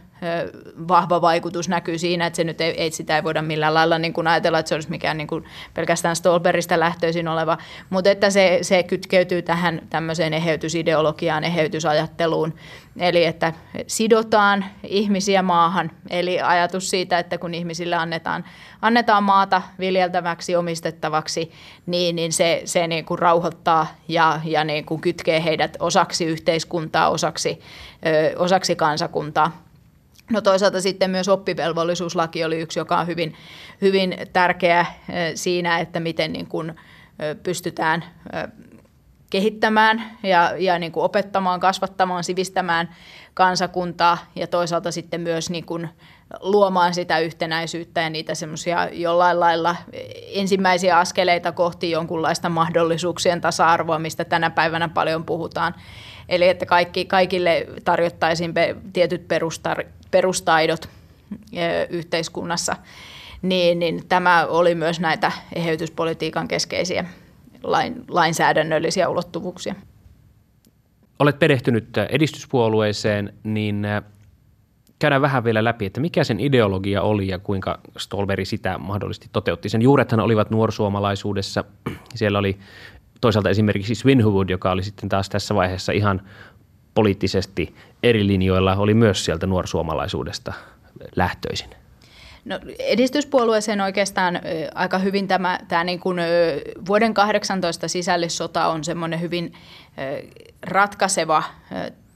vahva 0.87 1.21
vaikutus 1.21 1.69
näkyy 1.69 1.97
siinä, 1.97 2.25
että 2.25 2.37
se 2.37 2.43
nyt 2.43 2.61
ei, 2.61 2.81
ei 2.81 2.91
sitä 2.91 3.15
ei 3.15 3.23
voida 3.23 3.41
millään 3.41 3.73
lailla 3.73 3.97
niin 3.97 4.13
kuin 4.13 4.27
ajatella, 4.27 4.59
että 4.59 4.69
se 4.69 4.75
olisi 4.75 4.89
mikään 4.89 5.17
niin 5.17 5.27
kuin 5.27 5.45
pelkästään 5.73 6.15
Stolberista 6.15 6.79
lähtöisin 6.79 7.27
oleva, 7.27 7.57
mutta 7.89 8.09
että 8.09 8.29
se, 8.29 8.59
se 8.61 8.83
kytkeytyy 8.83 9.41
tähän 9.41 9.81
tämmöiseen 9.89 10.33
eheytysideologiaan, 10.33 11.43
eheytysajatteluun, 11.43 12.53
eli 12.99 13.25
että 13.25 13.53
sidotaan 13.87 14.65
ihmisiä 14.83 15.41
maahan, 15.41 15.91
eli 16.09 16.41
ajatus 16.41 16.89
siitä, 16.89 17.19
että 17.19 17.37
kun 17.37 17.53
ihmisille 17.53 17.95
annetaan, 17.95 18.45
annetaan 18.81 19.23
maata 19.23 19.61
viljeltäväksi, 19.79 20.55
omistettavaksi, 20.55 21.51
niin, 21.85 22.15
niin 22.15 22.33
se, 22.33 22.61
se 22.65 22.87
niin 22.87 23.05
kuin 23.05 23.19
rauhoittaa 23.19 23.87
ja, 24.07 24.41
ja 24.43 24.63
niin 24.63 24.85
kuin 24.85 25.01
kytkee 25.01 25.43
heidät 25.43 25.77
osaksi 25.79 26.25
yhteiskuntaa, 26.25 27.09
osaksi, 27.09 27.59
ö, 28.05 28.39
osaksi 28.39 28.75
kansakuntaa. 28.75 29.63
No 30.31 30.41
toisaalta 30.41 30.81
sitten 30.81 31.11
myös 31.11 31.27
oppivelvollisuuslaki 31.27 32.43
oli 32.43 32.59
yksi, 32.59 32.79
joka 32.79 32.97
on 32.97 33.07
hyvin, 33.07 33.35
hyvin 33.81 34.17
tärkeä 34.33 34.85
siinä, 35.35 35.79
että 35.79 35.99
miten 35.99 36.33
niin 36.33 36.47
kuin 36.47 36.75
pystytään 37.43 38.03
kehittämään 39.29 40.17
ja, 40.23 40.53
ja 40.57 40.79
niin 40.79 40.91
kuin 40.91 41.03
opettamaan, 41.03 41.59
kasvattamaan, 41.59 42.23
sivistämään 42.23 42.95
kansakuntaa 43.33 44.17
ja 44.35 44.47
toisaalta 44.47 44.91
sitten 44.91 45.21
myös 45.21 45.49
niin 45.49 45.65
kuin 45.65 45.89
luomaan 46.39 46.93
sitä 46.93 47.19
yhtenäisyyttä 47.19 48.01
ja 48.01 48.09
niitä 48.09 48.35
semmoisia 48.35 48.89
jollain 48.91 49.39
lailla 49.39 49.75
ensimmäisiä 50.33 50.97
askeleita 50.97 51.51
kohti 51.51 51.91
jonkunlaista 51.91 52.49
mahdollisuuksien 52.49 53.41
tasa-arvoa, 53.41 53.99
mistä 53.99 54.25
tänä 54.25 54.49
päivänä 54.49 54.87
paljon 54.87 55.25
puhutaan. 55.25 55.75
Eli 56.29 56.47
että 56.47 56.65
kaikki, 56.65 57.05
kaikille 57.05 57.67
tarjottaisiin 57.85 58.53
tietyt 58.93 59.27
perustaidot 60.11 60.89
yhteiskunnassa, 61.89 62.75
niin, 63.41 63.79
niin 63.79 64.07
tämä 64.07 64.45
oli 64.45 64.75
myös 64.75 64.99
näitä 64.99 65.31
eheytyspolitiikan 65.55 66.47
keskeisiä 66.47 67.05
lain, 67.63 68.03
lainsäädännöllisiä 68.07 69.09
ulottuvuuksia. 69.09 69.75
Olet 71.19 71.39
perehtynyt 71.39 71.97
edistyspuolueeseen, 72.09 73.33
niin 73.43 73.87
käydään 74.99 75.21
vähän 75.21 75.43
vielä 75.43 75.63
läpi, 75.63 75.85
että 75.85 76.01
mikä 76.01 76.23
sen 76.23 76.39
ideologia 76.39 77.01
oli 77.01 77.27
ja 77.27 77.39
kuinka 77.39 77.79
Stolberi 77.97 78.45
sitä 78.45 78.77
mahdollisesti 78.77 79.29
toteutti. 79.31 79.69
Sen 79.69 79.81
juurethan 79.81 80.19
olivat 80.19 80.49
nuorsuomalaisuudessa. 80.49 81.63
Siellä 82.15 82.39
oli 82.39 82.59
toisaalta 83.21 83.49
esimerkiksi 83.49 83.95
Swinhood, 83.95 84.49
joka 84.49 84.71
oli 84.71 84.83
sitten 84.83 85.09
taas 85.09 85.29
tässä 85.29 85.55
vaiheessa 85.55 85.91
ihan 85.91 86.21
poliittisesti 86.93 87.75
eri 88.03 88.27
linjoilla, 88.27 88.75
oli 88.75 88.93
myös 88.93 89.25
sieltä 89.25 89.47
nuorsuomalaisuudesta 89.47 90.53
lähtöisin. 91.15 91.69
No, 92.45 92.59
edistyspuolueeseen 92.79 93.81
oikeastaan 93.81 94.41
aika 94.75 94.97
hyvin 94.97 95.27
tämä, 95.27 95.59
tämä 95.67 95.83
niin 95.83 95.99
kuin, 95.99 96.19
vuoden 96.87 97.13
18 97.13 97.87
sisällissota 97.87 98.67
on 98.67 98.83
semmoinen 98.83 99.21
hyvin 99.21 99.53
ratkaiseva 100.61 101.43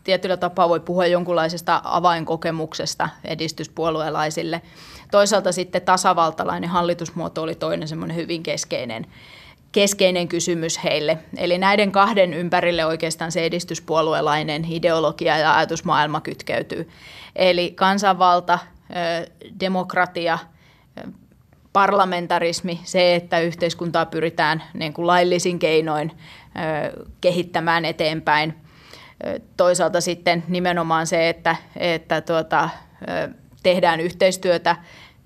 tietyllä 0.03 0.37
tapaa 0.37 0.69
voi 0.69 0.79
puhua 0.79 1.05
jonkunlaisesta 1.05 1.81
avainkokemuksesta 1.83 3.09
edistyspuolueelaisille. 3.23 4.61
Toisaalta 5.11 5.51
sitten 5.51 5.81
tasavaltalainen 5.81 6.69
hallitusmuoto 6.69 7.41
oli 7.41 7.55
toinen 7.55 7.87
semmoinen 7.87 8.17
hyvin 8.17 8.43
keskeinen, 8.43 9.05
keskeinen 9.71 10.27
kysymys 10.27 10.83
heille. 10.83 11.17
Eli 11.37 11.57
näiden 11.57 11.91
kahden 11.91 12.33
ympärille 12.33 12.85
oikeastaan 12.85 13.31
se 13.31 13.45
edistyspuolueelainen 13.45 14.65
ideologia 14.69 15.37
ja 15.37 15.55
ajatusmaailma 15.55 16.21
kytkeytyy. 16.21 16.89
Eli 17.35 17.71
kansanvalta, 17.71 18.59
demokratia, 19.59 20.39
parlamentarismi, 21.73 22.79
se, 22.83 23.15
että 23.15 23.39
yhteiskuntaa 23.39 24.05
pyritään 24.05 24.63
niin 24.73 24.93
kuin 24.93 25.07
laillisin 25.07 25.59
keinoin 25.59 26.11
kehittämään 27.21 27.85
eteenpäin. 27.85 28.53
Toisaalta 29.57 30.01
sitten 30.01 30.43
nimenomaan 30.47 31.07
se, 31.07 31.29
että, 31.29 31.55
että 31.75 32.21
tuota, 32.21 32.69
tehdään 33.63 33.99
yhteistyötä 33.99 34.75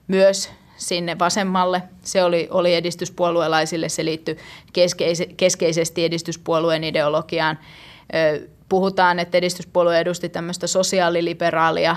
myös 0.08 0.52
sinne 0.78 1.20
vasemmalle. 1.20 1.84
Se 2.02 2.24
oli, 2.24 2.48
oli 2.52 2.76
edistyspuolueelaisille, 2.76 3.90
se 3.90 4.06
liittyi 4.06 4.38
keskeise, 4.74 5.26
keskeisesti 5.26 6.06
edistyspuolueen 6.06 6.84
ideologiaan. 6.84 7.60
Puhutaan, 8.70 9.20
että 9.20 9.38
edistyspuolue 9.38 10.00
edusti 10.00 10.30
tämmöistä 10.30 10.68
sosiaaliliberaalia. 10.68 11.96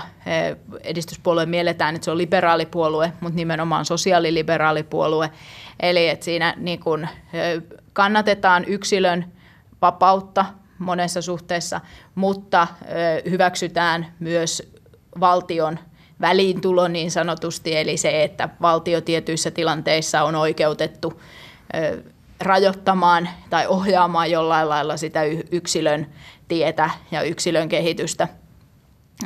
Edistyspuolue 0.83 1.45
mielletään, 1.45 1.95
että 1.95 2.05
se 2.05 2.11
on 2.11 2.17
liberaalipuolue, 2.17 3.13
mutta 3.21 3.35
nimenomaan 3.35 3.85
sosiaaliliberaalipuolue. 3.85 5.31
Eli 5.79 6.09
että 6.09 6.25
siinä 6.25 6.53
niin 6.57 6.79
kun, 6.79 7.07
kannatetaan 7.93 8.65
yksilön 8.65 9.25
vapautta 9.81 10.45
monessa 10.79 11.21
suhteessa, 11.21 11.81
mutta 12.15 12.67
hyväksytään 13.29 14.13
myös 14.19 14.71
valtion– 15.19 15.79
väliintulo 16.21 16.87
niin 16.87 17.11
sanotusti, 17.11 17.77
eli 17.77 17.97
se, 17.97 18.23
että 18.23 18.49
valtio 18.61 19.01
tietyissä 19.01 19.51
tilanteissa 19.51 20.23
on 20.23 20.35
oikeutettu 20.35 21.21
rajoittamaan 22.39 23.29
tai 23.49 23.67
ohjaamaan 23.67 24.31
jollain 24.31 24.69
lailla 24.69 24.97
sitä 24.97 25.23
yksilön 25.51 26.07
tietä 26.51 26.89
ja 27.11 27.21
yksilön 27.21 27.69
kehitystä. 27.69 28.27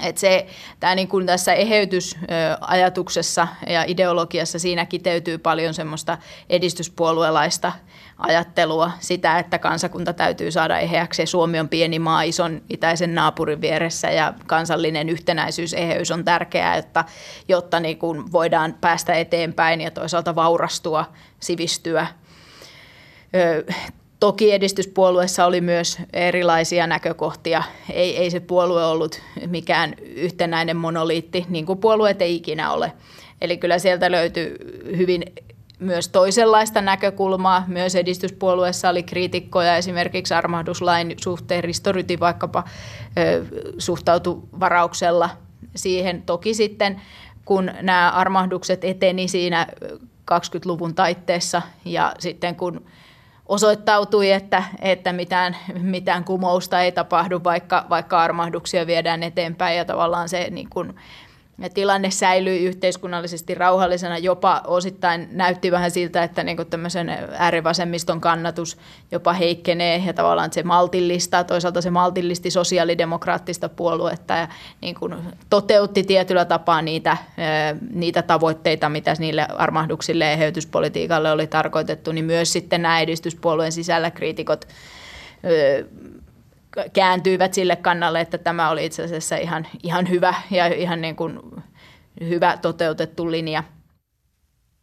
Et 0.02 0.18
se, 0.18 0.48
tämä 0.80 0.96
niin 0.96 1.08
kuin 1.08 1.26
tässä 1.26 1.54
eheytysajatuksessa 1.54 3.48
ja 3.68 3.84
ideologiassa 3.88 4.60
siinä 4.60 4.86
kiteytyy 4.86 5.38
paljon 5.38 5.74
semmoista 5.74 6.18
edistyspuolueelaista 6.50 7.72
ajattelua, 8.18 8.92
sitä, 9.00 9.40
että 9.40 9.60
kansakunta 9.60 10.14
täytyy 10.14 10.52
saada 10.52 10.80
eheäksi 10.80 11.26
Suomi 11.26 11.60
on 11.60 11.70
pieni 11.70 12.00
maa 12.00 12.22
ison 12.22 12.62
itäisen 12.70 13.16
naapurin 13.16 13.62
vieressä 13.62 14.12
ja 14.12 14.34
kansallinen 14.48 15.10
yhtenäisyys, 15.10 15.74
eheys 15.74 16.12
on 16.12 16.26
tärkeää, 16.26 16.76
jotta, 16.76 17.06
jotta 17.48 17.80
niin 17.80 17.98
kuin 17.98 18.32
voidaan 18.32 18.78
päästä 18.82 19.14
eteenpäin 19.14 19.82
ja 19.82 19.92
toisaalta 19.92 20.36
vaurastua, 20.36 21.06
sivistyä. 21.40 22.08
Toki 24.26 24.52
edistyspuolueessa 24.52 25.46
oli 25.46 25.62
myös 25.62 25.98
erilaisia 26.14 26.88
näkökohtia. 26.88 27.64
Ei, 27.94 28.18
ei 28.18 28.32
se 28.32 28.40
puolue 28.40 28.86
ollut 28.86 29.22
mikään 29.48 29.96
yhtenäinen 30.00 30.78
monoliitti, 30.78 31.46
niin 31.50 31.66
kuin 31.66 31.80
puolueet 31.80 32.22
ei 32.22 32.36
ikinä 32.36 32.72
ole. 32.72 32.92
Eli 33.42 33.58
kyllä 33.58 33.80
sieltä 33.80 34.12
löytyy 34.12 34.56
hyvin 34.98 35.24
myös 35.80 36.08
toisenlaista 36.08 36.82
näkökulmaa. 36.82 37.64
Myös 37.68 37.96
edistyspuolueessa 37.96 38.90
oli 38.90 39.04
kriitikkoja 39.04 39.78
esimerkiksi 39.78 40.34
armahduslain 40.34 41.16
suhteen. 41.22 41.64
Risto 41.64 41.92
Ryti 41.92 42.20
vaikkapa 42.20 42.64
suhtautui 43.78 44.42
varauksella 44.60 45.30
siihen. 45.76 46.22
Toki 46.22 46.54
sitten 46.54 47.02
kun 47.46 47.72
nämä 47.82 48.12
armahdukset 48.12 48.84
eteni 48.84 49.28
siinä 49.28 49.68
20-luvun 50.32 50.96
taitteessa 50.96 51.62
ja 51.86 52.14
sitten 52.20 52.56
kun 52.56 52.86
osoittautui, 53.46 54.32
että, 54.32 54.64
että 54.82 55.14
mitään, 55.14 55.56
mitään 55.74 56.24
kumousta 56.24 56.82
ei 56.82 56.92
tapahdu, 56.92 57.42
vaikka, 57.44 57.86
vaikka 57.90 58.22
armahduksia 58.22 58.88
viedään 58.88 59.24
eteenpäin 59.24 59.78
ja 59.78 59.86
tavallaan 59.86 60.30
se 60.30 60.48
niin 60.50 60.70
kuin, 60.70 60.96
tilanne 61.74 62.12
säilyi 62.12 62.64
yhteiskunnallisesti 62.64 63.56
rauhallisena, 63.56 64.18
jopa 64.18 64.62
osittain 64.68 65.28
näytti 65.32 65.72
vähän 65.72 65.92
siltä, 65.92 66.24
että 66.24 66.44
niin 66.44 66.58
tämmöisen 66.70 67.10
äärivasemmiston 67.38 68.22
kannatus 68.22 68.78
jopa 69.12 69.34
heikkenee 69.34 70.04
ja 70.06 70.14
tavallaan 70.14 70.54
se 70.54 70.64
maltillista, 70.64 71.44
toisaalta 71.44 71.82
se 71.82 71.90
maltillisti 71.90 72.52
sosiaalidemokraattista 72.52 73.70
puoluetta 73.70 74.34
ja 74.34 74.48
niin 74.82 74.96
kuin 74.96 75.16
toteutti 75.50 76.04
tietyllä 76.04 76.46
tapaa 76.46 76.82
niitä, 76.82 77.18
niitä 77.92 78.22
tavoitteita, 78.22 78.90
mitä 78.90 79.14
niille 79.20 79.48
armahduksille 79.58 80.26
ja 80.26 80.38
heytyspolitiikalle 80.38 81.32
oli 81.32 81.48
tarkoitettu, 81.48 82.12
niin 82.12 82.26
myös 82.26 82.54
sitten 82.54 82.82
nämä 82.82 83.00
edistyspuolueen 83.00 83.72
sisällä 83.72 84.12
kriitikot 84.12 84.68
kääntyivät 86.94 87.54
sille 87.54 87.76
kannalle, 87.76 88.22
että 88.22 88.38
tämä 88.38 88.70
oli 88.70 88.86
itse 88.86 89.04
asiassa 89.04 89.38
ihan, 89.38 89.68
ihan 89.84 90.10
hyvä 90.10 90.34
ja 90.52 90.68
ihan 90.68 91.02
niin 91.02 91.16
kuin 91.16 91.40
hyvä 92.20 92.58
toteutettu 92.58 93.32
linja. 93.32 93.64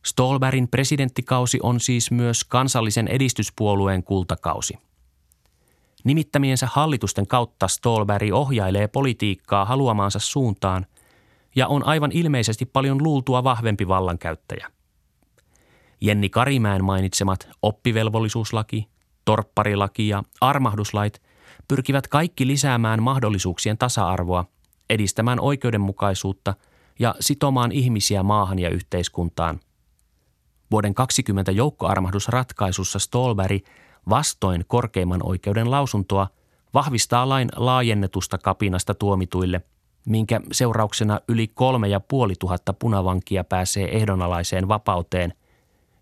Stolberin 0.07 0.69
presidenttikausi 0.69 1.59
on 1.63 1.81
siis 1.81 2.11
myös 2.11 2.45
kansallisen 2.45 3.09
edistyspuolueen 3.09 4.03
kultakausi. 4.03 4.79
Nimittämiensä 6.05 6.69
hallitusten 6.73 7.27
kautta 7.27 7.69
Stolberg 7.69 8.33
ohjailee 8.33 8.89
politiikkaa 8.89 9.65
haluamaansa 9.65 10.19
suuntaan 10.19 10.87
ja 11.57 11.69
on 11.69 11.87
aivan 11.87 12.13
ilmeisesti 12.13 12.67
paljon 12.67 13.03
luultua 13.03 13.45
vahvempi 13.45 13.89
vallankäyttäjä. 13.89 14.71
Jenni 16.01 16.29
Karimäen 16.29 16.85
mainitsemat 16.85 17.49
oppivelvollisuuslaki, 17.63 18.87
torpparilaki 19.25 20.09
ja 20.09 20.23
armahduslait– 20.41 21.23
pyrkivät 21.69 22.09
kaikki 22.09 22.47
lisäämään 22.47 23.03
mahdollisuuksien 23.03 23.79
tasa-arvoa, 23.79 24.45
edistämään 24.91 25.41
oikeudenmukaisuutta 25.41 26.55
ja 26.99 27.15
sitomaan 27.21 27.73
ihmisiä 27.73 28.23
maahan 28.23 28.59
ja 28.59 28.69
yhteiskuntaan. 28.69 29.61
Vuoden 30.71 30.95
20 30.95 31.53
joukkoarmahdusratkaisussa 31.53 32.99
Stolberg 32.99 33.63
vastoin 34.09 34.65
korkeimman 34.67 35.21
oikeuden 35.23 35.71
lausuntoa 35.71 36.29
vahvistaa 36.75 37.29
lain 37.29 37.49
laajennetusta 37.57 38.39
kapinasta 38.39 38.95
tuomituille, 38.95 39.61
minkä 40.07 40.41
seurauksena 40.53 41.21
yli 41.29 41.49
kolme 41.49 41.89
ja 41.89 42.01
puoli 42.01 42.35
tuhatta 42.39 42.73
punavankia 42.73 43.45
pääsee 43.45 43.97
ehdonalaiseen 43.97 44.69
vapauteen 44.69 45.35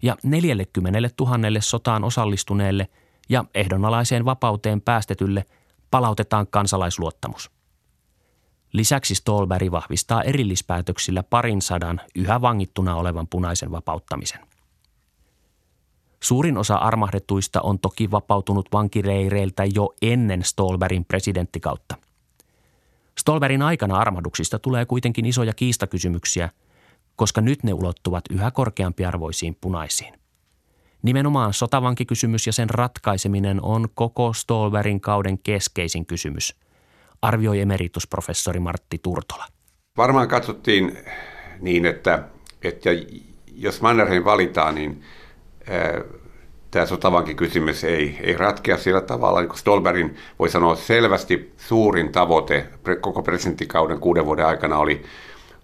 ja 0.03 0.16
40 0.23 1.11
000 1.20 1.38
sotaan 1.61 2.05
osallistuneelle 2.05 2.88
ja 3.31 3.45
ehdonalaiseen 3.55 4.25
vapauteen 4.25 4.81
päästetylle– 4.81 5.45
palautetaan 5.90 6.47
kansalaisluottamus. 6.47 7.51
Lisäksi 8.73 9.14
Stolberg 9.14 9.71
vahvistaa 9.71 10.23
erillispäätöksillä 10.23 11.23
parin 11.23 11.62
sadan 11.62 12.01
yhä 12.14 12.40
vangittuna 12.40 12.97
olevan 12.97 13.27
punaisen 13.27 13.71
vapauttamisen. 13.71 14.40
Suurin 16.23 16.59
osa 16.59 16.77
armahdettuista 16.77 17.61
on 17.61 17.79
toki 17.79 18.11
vapautunut 18.11 18.69
vankireireiltä 18.73 19.64
jo 19.75 19.95
ennen 20.03 20.45
Stolberin 20.45 21.05
presidenttikautta. 21.05 21.97
Stolberin 23.19 23.62
aikana 23.62 23.97
armahduksista 23.97 24.59
tulee 24.59 24.87
kuitenkin 24.87 25.27
isoja 25.27 25.55
kiistakysymyksiä, 25.55 26.51
koska 27.16 27.40
nyt 27.40 27.62
ne 27.64 27.73
ulottuvat 27.73 28.25
yhä 28.31 28.51
korkeampiarvoisiin 28.51 29.57
punaisiin. 29.61 30.19
Nimenomaan 31.02 31.52
sotavankikysymys 31.52 32.46
ja 32.46 32.52
sen 32.52 32.70
ratkaiseminen 32.70 33.62
on 33.62 33.88
koko 33.94 34.32
Stolberin 34.32 35.00
kauden 35.00 35.38
keskeisin 35.38 36.06
kysymys, 36.06 36.56
arvioi 37.22 37.60
emeritusprofessori 37.60 38.60
Martti 38.60 38.98
Turtola. 38.98 39.44
Varmaan 39.96 40.28
katsottiin 40.28 40.98
niin, 41.60 41.86
että, 41.86 42.24
että 42.62 42.90
jos 43.54 43.80
Mannerheim 43.82 44.24
valitaan, 44.24 44.74
niin 44.74 45.02
tämä 46.70 46.86
sotavankikysymys 46.86 47.84
ei, 47.84 48.18
ei 48.22 48.36
ratkea 48.36 48.78
sillä 48.78 49.00
tavalla, 49.00 49.40
niin 49.40 49.58
Stolberin 49.58 50.16
voi 50.38 50.48
sanoa 50.48 50.76
selvästi 50.76 51.54
suurin 51.56 52.12
tavoite 52.12 52.66
koko 53.00 53.22
presidenttikauden 53.22 54.00
kuuden 54.00 54.26
vuoden 54.26 54.46
aikana 54.46 54.78
oli, 54.78 55.02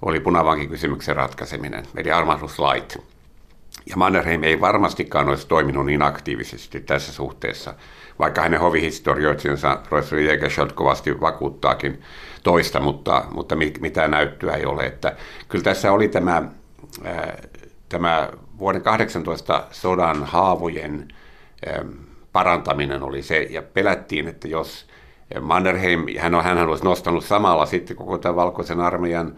oli 0.02 0.20
punavankikysymyksen 0.20 1.16
ratkaiseminen, 1.16 1.84
eli 1.96 2.10
armahduslait. 2.10 2.98
Ja 3.90 3.96
Mannerheim 3.96 4.42
ei 4.42 4.60
varmastikaan 4.60 5.28
olisi 5.28 5.46
toiminut 5.48 5.86
niin 5.86 6.02
aktiivisesti 6.02 6.80
tässä 6.80 7.12
suhteessa, 7.12 7.74
vaikka 8.18 8.42
hänen 8.42 8.60
hovihistorioitsijansa 8.60 9.80
professori 9.88 10.26
Jägerschott 10.26 10.72
kovasti 10.72 11.20
vakuuttaakin 11.20 12.00
toista, 12.42 12.80
mutta, 12.80 13.24
mutta 13.30 13.56
mitään 13.80 14.10
näyttöä 14.10 14.54
ei 14.54 14.66
ole. 14.66 14.86
Että 14.86 15.16
kyllä 15.48 15.64
tässä 15.64 15.92
oli 15.92 16.08
tämä, 16.08 16.42
tämä 17.88 18.28
vuoden 18.58 18.82
18 18.82 19.64
sodan 19.70 20.24
haavojen 20.24 21.08
parantaminen 22.32 23.02
oli 23.02 23.22
se, 23.22 23.46
ja 23.50 23.62
pelättiin, 23.62 24.28
että 24.28 24.48
jos 24.48 24.86
Mannerheim, 25.40 26.06
hän, 26.18 26.34
on, 26.34 26.44
hän 26.44 26.58
olisi 26.58 26.84
nostanut 26.84 27.24
samalla 27.24 27.66
sitten 27.66 27.96
koko 27.96 28.18
tämän 28.18 28.36
valkoisen 28.36 28.80
armeijan 28.80 29.34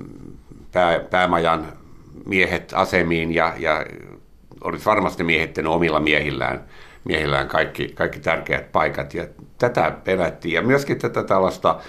mm, 0.00 0.36
pää, 0.72 1.00
päämajan 1.00 1.79
miehet 2.26 2.72
asemiin 2.74 3.34
ja, 3.34 3.54
ja 3.58 3.86
olisi 4.64 4.84
varmasti 4.84 5.24
miehittänyt 5.24 5.72
omilla 5.72 6.00
miehillään, 6.00 6.64
miehillään 7.04 7.48
kaikki, 7.48 7.88
kaikki 7.88 8.20
tärkeät 8.20 8.72
paikat. 8.72 9.14
Ja 9.14 9.26
tätä 9.58 9.90
pelättiin. 10.04 10.54
Ja 10.54 10.62
myöskin 10.62 10.98
tätä 10.98 11.22
tällaista 11.22 11.80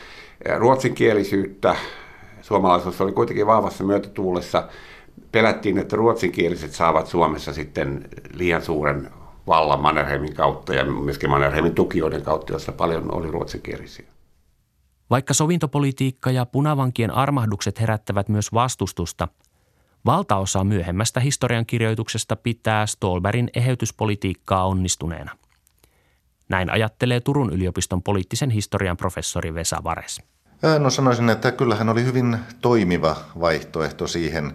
ruotsinkielisyyttä, 0.57 1.75
suomalaisuus 2.41 3.01
oli 3.01 3.11
kuitenkin 3.11 3.47
vahvassa 3.47 3.83
myötätuulessa, 3.83 4.67
pelättiin, 5.31 5.77
että 5.77 5.95
ruotsinkieliset 5.95 6.71
saavat 6.71 7.07
Suomessa 7.07 7.53
sitten 7.53 8.09
liian 8.33 8.61
suuren 8.61 9.09
vallan 9.47 9.81
Mannerheimin 9.81 10.35
kautta 10.35 10.73
ja 10.73 10.85
myöskin 10.85 11.29
Mannerheimin 11.29 11.75
tukijoiden 11.75 12.21
kautta, 12.21 12.53
joissa 12.53 12.71
paljon 12.71 13.13
oli 13.15 13.31
ruotsinkielisiä. 13.31 14.05
Vaikka 15.09 15.33
sovintopolitiikka 15.33 16.31
ja 16.31 16.45
punavankien 16.45 17.11
armahdukset 17.11 17.81
herättävät 17.81 18.29
myös 18.29 18.53
vastustusta– 18.53 19.27
Valtaosa 20.05 20.63
myöhemmästä 20.63 21.19
historiankirjoituksesta 21.19 22.35
pitää 22.35 22.85
Stolberin 22.85 23.49
eheytyspolitiikkaa 23.55 24.67
onnistuneena. 24.67 25.31
Näin 26.49 26.69
ajattelee 26.69 27.19
Turun 27.19 27.53
yliopiston 27.53 28.03
poliittisen 28.03 28.49
historian 28.49 28.97
professori 28.97 29.53
Vesa 29.53 29.77
Vares. 29.83 30.21
No 30.79 30.89
sanoisin, 30.89 31.29
että 31.29 31.51
kyllähän 31.51 31.89
oli 31.89 32.03
hyvin 32.03 32.37
toimiva 32.61 33.15
vaihtoehto 33.39 34.07
siihen. 34.07 34.53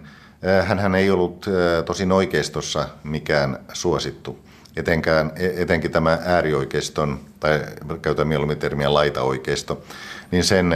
Hänhän 0.65 0.95
ei 0.95 1.11
ollut 1.11 1.45
tosin 1.85 2.11
oikeistossa 2.11 2.87
mikään 3.03 3.59
suosittu. 3.73 4.39
Etenkään, 4.75 5.31
e, 5.35 5.61
etenkin 5.61 5.91
tämä 5.91 6.17
äärioikeiston, 6.25 7.19
tai 7.39 7.59
käytän 8.01 8.27
mieluummin 8.27 8.57
termiä 8.57 8.93
laitaoikeisto, 8.93 9.83
niin 10.31 10.43
sen, 10.43 10.73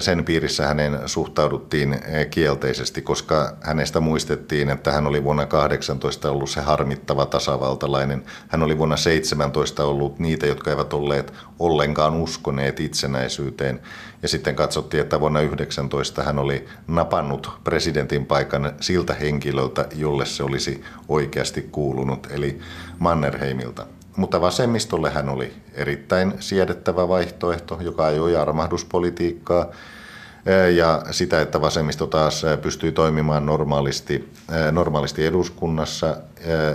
sen 0.00 0.24
piirissä 0.24 0.66
hänen 0.66 1.00
suhtauduttiin 1.06 2.00
kielteisesti, 2.30 3.02
koska 3.02 3.56
hänestä 3.60 4.00
muistettiin, 4.00 4.70
että 4.70 4.92
hän 4.92 5.06
oli 5.06 5.24
vuonna 5.24 5.46
18 5.46 6.30
ollut 6.30 6.50
se 6.50 6.60
harmittava 6.60 7.26
tasavaltalainen. 7.26 8.24
Hän 8.48 8.62
oli 8.62 8.78
vuonna 8.78 8.96
17 8.96 9.84
ollut 9.84 10.18
niitä, 10.18 10.46
jotka 10.46 10.70
eivät 10.70 10.92
olleet 10.92 11.32
ollenkaan 11.58 12.14
uskoneet 12.14 12.80
itsenäisyyteen. 12.80 13.80
Ja 14.22 14.28
sitten 14.28 14.56
katsottiin, 14.56 15.00
että 15.00 15.20
vuonna 15.20 15.40
19 15.40 16.22
hän 16.22 16.38
oli 16.38 16.66
napannut 16.88 17.50
presidentin 17.64 18.26
paikan 18.26 18.72
siltä 18.80 19.14
henkilöltä, 19.14 19.86
jolle 19.96 20.26
se 20.26 20.42
olisi 20.42 20.84
oikeasti 21.08 21.68
kuulunut, 21.72 22.26
eli 22.30 22.58
Mannerheimilta. 22.98 23.86
Mutta 24.16 24.40
vasemmistolle 24.40 25.10
hän 25.10 25.28
oli 25.28 25.52
erittäin 25.74 26.34
siedettävä 26.40 27.08
vaihtoehto, 27.08 27.78
joka 27.80 28.06
ajoi 28.06 28.36
armahduspolitiikkaa 28.36 29.66
ja 30.76 31.02
sitä, 31.10 31.40
että 31.40 31.60
vasemmisto 31.60 32.06
taas 32.06 32.42
pystyi 32.62 32.92
toimimaan 32.92 33.46
normaalisti, 33.46 34.32
normaalisti 34.72 35.26
eduskunnassa. 35.26 36.16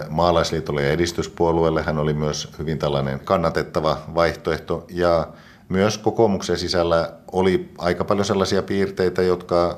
Maalaisliitolle 0.10 0.84
ja 0.84 0.92
edistyspuolueelle 0.92 1.84
hän 1.84 2.00
oli 2.00 2.14
myös 2.14 2.50
hyvin 2.60 2.80
tällainen 2.80 3.20
kannatettava 3.20 3.98
vaihtoehto 4.16 4.86
ja 4.90 5.28
myös 5.70 5.98
kokoomuksen 5.98 6.58
sisällä 6.58 7.12
oli 7.32 7.72
aika 7.78 8.04
paljon 8.04 8.26
sellaisia 8.26 8.64
piirteitä, 8.64 9.22
jotka 9.22 9.78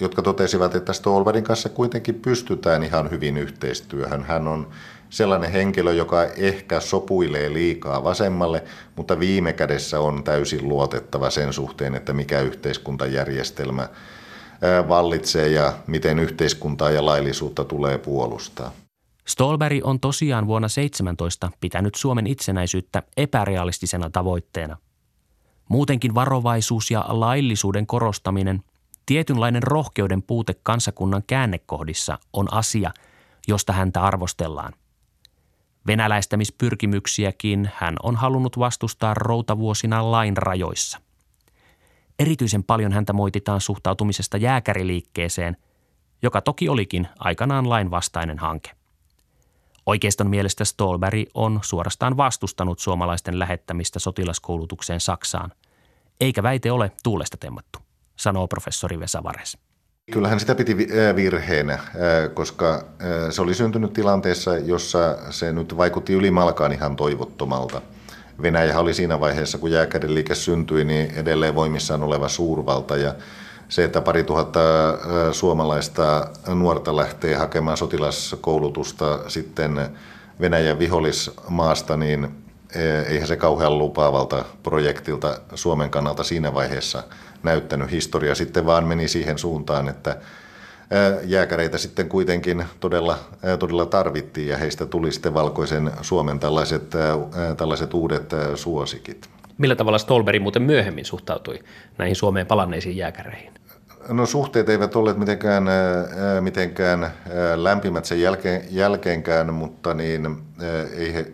jotka 0.00 0.22
totesivat, 0.22 0.74
että 0.74 0.92
Stolberin 0.92 1.44
kanssa 1.44 1.68
kuitenkin 1.68 2.14
pystytään 2.14 2.84
ihan 2.84 3.10
hyvin 3.10 3.36
yhteistyöhön. 3.36 4.24
Hän 4.24 4.48
on 4.48 4.68
sellainen 5.10 5.52
henkilö, 5.52 5.92
joka 5.92 6.24
ehkä 6.24 6.80
sopuilee 6.80 7.52
liikaa 7.52 8.04
vasemmalle, 8.04 8.64
mutta 8.96 9.20
viime 9.20 9.52
kädessä 9.52 10.00
on 10.00 10.24
täysin 10.24 10.68
luotettava 10.68 11.30
sen 11.30 11.52
suhteen, 11.52 11.94
että 11.94 12.12
mikä 12.12 12.40
yhteiskuntajärjestelmä 12.40 13.88
vallitsee 14.88 15.48
ja 15.48 15.72
miten 15.86 16.18
yhteiskuntaa 16.18 16.90
ja 16.90 17.06
laillisuutta 17.06 17.64
tulee 17.64 17.98
puolustaa. 17.98 18.72
Stolberg 19.26 19.86
on 19.86 20.00
tosiaan 20.00 20.46
vuonna 20.46 20.68
17 20.68 21.50
pitänyt 21.60 21.94
Suomen 21.94 22.26
itsenäisyyttä 22.26 23.02
epärealistisena 23.16 24.10
tavoitteena. 24.10 24.76
Muutenkin 25.68 26.14
varovaisuus 26.14 26.90
ja 26.90 27.04
laillisuuden 27.08 27.86
korostaminen, 27.86 28.62
tietynlainen 29.06 29.62
rohkeuden 29.62 30.22
puute 30.22 30.54
kansakunnan 30.62 31.22
käännekohdissa 31.26 32.18
on 32.32 32.52
asia, 32.52 32.92
josta 33.48 33.72
häntä 33.72 34.02
arvostellaan. 34.02 34.72
Venäläistämispyrkimyksiäkin 35.86 37.70
hän 37.74 37.96
on 38.02 38.16
halunnut 38.16 38.58
vastustaa 38.58 39.14
routavuosina 39.14 40.10
lain 40.10 40.36
rajoissa. 40.36 41.00
Erityisen 42.18 42.64
paljon 42.64 42.92
häntä 42.92 43.12
moititaan 43.12 43.60
suhtautumisesta 43.60 44.36
jääkäriliikkeeseen, 44.36 45.56
joka 46.22 46.40
toki 46.40 46.68
olikin 46.68 47.08
aikanaan 47.18 47.68
lainvastainen 47.68 48.38
hanke. 48.38 48.70
Oikeiston 49.86 50.30
mielestä 50.30 50.64
Stolberg 50.64 51.28
on 51.34 51.60
suorastaan 51.62 52.16
vastustanut 52.16 52.78
suomalaisten 52.78 53.38
lähettämistä 53.38 53.98
sotilaskoulutukseen 53.98 55.00
Saksaan, 55.00 55.52
eikä 56.20 56.42
väite 56.42 56.72
ole 56.72 56.92
tuulesta 57.02 57.36
temmattu, 57.36 57.78
sanoo 58.16 58.48
professori 58.48 59.00
Vesa 59.00 59.22
Vares. 59.22 59.58
Kyllähän 60.12 60.40
sitä 60.40 60.54
piti 60.54 60.76
virheenä, 61.16 61.78
koska 62.34 62.84
se 63.30 63.42
oli 63.42 63.54
syntynyt 63.54 63.92
tilanteessa, 63.92 64.58
jossa 64.58 65.16
se 65.30 65.52
nyt 65.52 65.76
vaikutti 65.76 66.12
ylimalkaan 66.12 66.72
ihan 66.72 66.96
toivottomalta. 66.96 67.82
Venäjä 68.42 68.78
oli 68.78 68.94
siinä 68.94 69.20
vaiheessa, 69.20 69.58
kun 69.58 69.70
jääkäriliike 69.70 70.34
syntyi, 70.34 70.84
niin 70.84 71.10
edelleen 71.10 71.54
voimissaan 71.54 72.02
oleva 72.02 72.28
suurvalta 72.28 72.96
ja 72.96 73.14
se, 73.68 73.84
että 73.84 74.00
pari 74.00 74.24
tuhatta 74.24 74.60
suomalaista 75.32 76.30
nuorta 76.54 76.96
lähtee 76.96 77.34
hakemaan 77.34 77.76
sotilaskoulutusta 77.76 79.30
sitten 79.30 79.98
Venäjän 80.40 80.78
vihollismaasta, 80.78 81.96
niin 81.96 82.44
eihän 83.08 83.28
se 83.28 83.36
kauhean 83.36 83.78
lupaavalta 83.78 84.44
projektilta 84.62 85.40
Suomen 85.54 85.90
kannalta 85.90 86.24
siinä 86.24 86.54
vaiheessa 86.54 87.02
näyttänyt. 87.46 87.90
Historia 87.90 88.34
sitten 88.34 88.66
vaan 88.66 88.84
meni 88.84 89.08
siihen 89.08 89.38
suuntaan, 89.38 89.88
että 89.88 90.16
jääkäreitä 91.24 91.78
sitten 91.78 92.08
kuitenkin 92.08 92.64
todella, 92.80 93.18
todella 93.58 93.86
tarvittiin 93.86 94.48
ja 94.48 94.56
heistä 94.56 94.86
tuli 94.86 95.12
sitten 95.12 95.34
valkoisen 95.34 95.90
Suomen 96.02 96.38
tällaiset, 96.40 96.90
tällaiset 97.56 97.94
uudet 97.94 98.30
suosikit. 98.54 99.28
Millä 99.58 99.76
tavalla 99.76 99.98
Stolberg 99.98 100.42
muuten 100.42 100.62
myöhemmin 100.62 101.04
suhtautui 101.04 101.58
näihin 101.98 102.16
Suomeen 102.16 102.46
palanneisiin 102.46 102.96
jääkäreihin? 102.96 103.52
No 104.08 104.26
suhteet 104.26 104.68
eivät 104.68 104.96
olleet 104.96 105.16
mitenkään, 105.16 105.64
mitenkään 106.40 107.10
lämpimät 107.56 108.04
sen 108.04 108.20
jälkeen, 108.20 108.62
jälkeenkään, 108.70 109.54
mutta 109.54 109.94
niin, 109.94 110.38
ei, 110.96 111.14
he, 111.14 111.32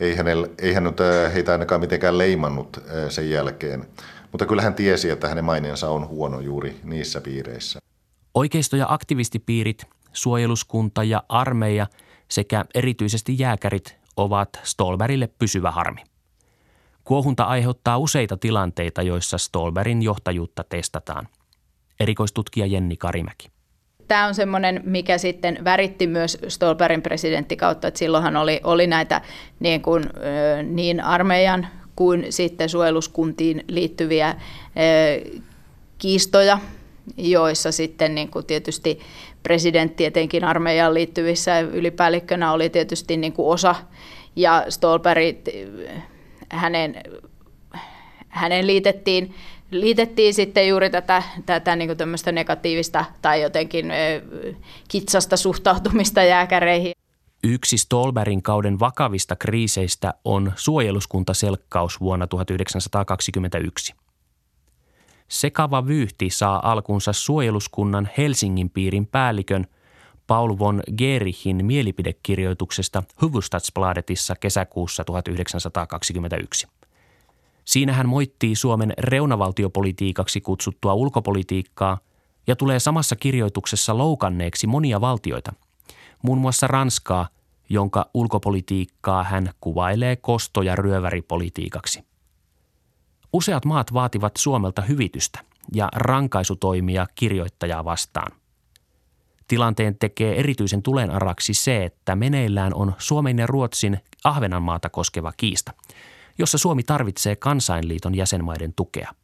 ei, 0.00 0.14
hänellä, 0.14 0.48
ei 0.58 0.72
hän 0.72 0.84
nyt 0.84 0.98
heitä 1.34 1.52
ainakaan 1.52 1.80
mitenkään 1.80 2.18
leimannut 2.18 2.82
sen 3.08 3.30
jälkeen. 3.30 3.86
Mutta 4.32 4.46
kyllä 4.46 4.62
hän 4.62 4.74
tiesi, 4.74 5.10
että 5.10 5.28
hänen 5.28 5.44
maineensa 5.44 5.90
on 5.90 6.08
huono 6.08 6.40
juuri 6.40 6.80
niissä 6.84 7.20
piireissä. 7.20 7.78
Oikeisto- 8.34 8.76
ja 8.76 8.86
aktivistipiirit, 8.88 9.84
suojeluskunta 10.12 11.04
ja 11.04 11.22
armeija 11.28 11.86
sekä 12.28 12.64
erityisesti 12.74 13.38
jääkärit 13.38 13.96
ovat 14.16 14.48
Stolberille 14.62 15.28
pysyvä 15.38 15.70
harmi. 15.70 16.00
Kuohunta 17.04 17.44
aiheuttaa 17.44 17.98
useita 17.98 18.36
tilanteita, 18.36 19.02
joissa 19.02 19.38
Stolberin 19.38 20.02
johtajuutta 20.02 20.64
testataan. 20.68 21.28
Erikoistutkija 22.00 22.66
Jenni 22.66 22.96
Karimäki. 22.96 23.48
Tämä 24.08 24.26
on 24.26 24.34
semmoinen, 24.34 24.80
mikä 24.84 25.18
sitten 25.18 25.64
väritti 25.64 26.06
myös 26.06 26.38
Stolberin 26.48 27.02
presidenttikautta, 27.02 27.88
että 27.88 27.98
silloinhan 27.98 28.36
oli, 28.36 28.60
oli 28.64 28.86
näitä 28.86 29.20
niin, 29.60 29.82
kuin, 29.82 30.04
niin 30.62 31.00
armeijan 31.00 31.66
kuin 31.96 32.26
sitten 32.30 32.68
suojeluskuntiin 32.68 33.64
liittyviä 33.68 34.34
kiistoja, 35.98 36.58
joissa 37.16 37.72
sitten 37.72 38.14
niin 38.14 38.28
kuin 38.28 38.46
tietysti 38.46 39.00
presidentti 39.42 40.04
etenkin 40.04 40.44
armeijaan 40.44 40.94
liittyvissä 40.94 41.60
ylipäällikkönä 41.60 42.52
oli 42.52 42.70
tietysti 42.70 43.16
niin 43.16 43.32
kuin 43.32 43.48
osa, 43.48 43.74
ja 44.36 44.64
Stolberg 44.68 45.36
hänen, 46.50 47.02
hänen 48.28 48.66
liitettiin, 48.66 49.34
liitettiin 49.70 50.34
sitten 50.34 50.68
juuri 50.68 50.90
tätä, 50.90 51.22
tätä 51.46 51.76
niin 51.76 51.88
kuin 51.88 52.34
negatiivista 52.34 53.04
tai 53.22 53.42
jotenkin 53.42 53.92
kitsasta 54.88 55.36
suhtautumista 55.36 56.22
jääkäreihin. 56.22 56.92
Yksi 57.44 57.78
Stolberin 57.78 58.42
kauden 58.42 58.80
vakavista 58.80 59.36
kriiseistä 59.36 60.14
on 60.24 60.52
suojeluskuntaselkkaus 60.56 62.00
vuonna 62.00 62.26
1921. 62.26 63.94
Sekava 65.28 65.86
vyyhti 65.86 66.30
saa 66.30 66.72
alkunsa 66.72 67.12
suojeluskunnan 67.12 68.08
Helsingin 68.18 68.70
piirin 68.70 69.06
päällikön 69.06 69.66
Paul 70.26 70.58
von 70.58 70.82
Gerichin 70.96 71.66
mielipidekirjoituksesta 71.66 73.02
Hufvudstadsbladetissa 73.22 74.34
kesäkuussa 74.36 75.04
1921. 75.04 76.66
Siinä 77.64 77.92
hän 77.92 78.08
moittii 78.08 78.56
Suomen 78.56 78.94
reunavaltiopolitiikaksi 78.98 80.40
kutsuttua 80.40 80.94
ulkopolitiikkaa 80.94 81.98
ja 82.46 82.56
tulee 82.56 82.78
samassa 82.78 83.16
kirjoituksessa 83.16 83.98
loukanneeksi 83.98 84.66
monia 84.66 85.00
valtioita, 85.00 85.52
muun 86.22 86.38
muassa 86.38 86.66
Ranskaa, 86.66 87.28
jonka 87.68 88.10
ulkopolitiikkaa 88.14 89.24
hän 89.24 89.50
kuvailee 89.60 90.16
kosto- 90.16 90.62
ja 90.62 90.76
ryöväripolitiikaksi. 90.76 92.04
Useat 93.32 93.64
maat 93.64 93.94
vaativat 93.94 94.36
Suomelta 94.36 94.82
hyvitystä 94.82 95.40
ja 95.74 95.88
rankaisutoimia 95.94 97.06
kirjoittajaa 97.14 97.84
vastaan. 97.84 98.32
Tilanteen 99.48 99.96
tekee 99.98 100.38
erityisen 100.38 100.82
tulenaraksi 100.82 101.54
se, 101.54 101.84
että 101.84 102.16
meneillään 102.16 102.74
on 102.74 102.92
Suomen 102.98 103.38
ja 103.38 103.46
Ruotsin 103.46 103.98
Ahvenanmaata 104.24 104.88
koskeva 104.88 105.32
kiista, 105.36 105.72
jossa 106.38 106.58
Suomi 106.58 106.82
tarvitsee 106.82 107.36
kansainliiton 107.36 108.14
jäsenmaiden 108.14 108.72
tukea. 108.74 109.14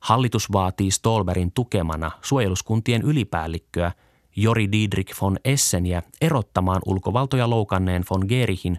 Hallitus 0.00 0.52
vaatii 0.52 0.90
Stolberin 0.90 1.52
tukemana 1.52 2.10
suojeluskuntien 2.22 3.02
ylipäällikköä 3.02 3.92
Jori 4.36 4.72
Diedrich 4.72 5.22
von 5.22 5.38
Esseniä 5.44 6.02
erottamaan 6.20 6.82
ulkovaltoja 6.86 7.50
loukanneen 7.50 8.04
von 8.10 8.24
Gerihin, 8.28 8.78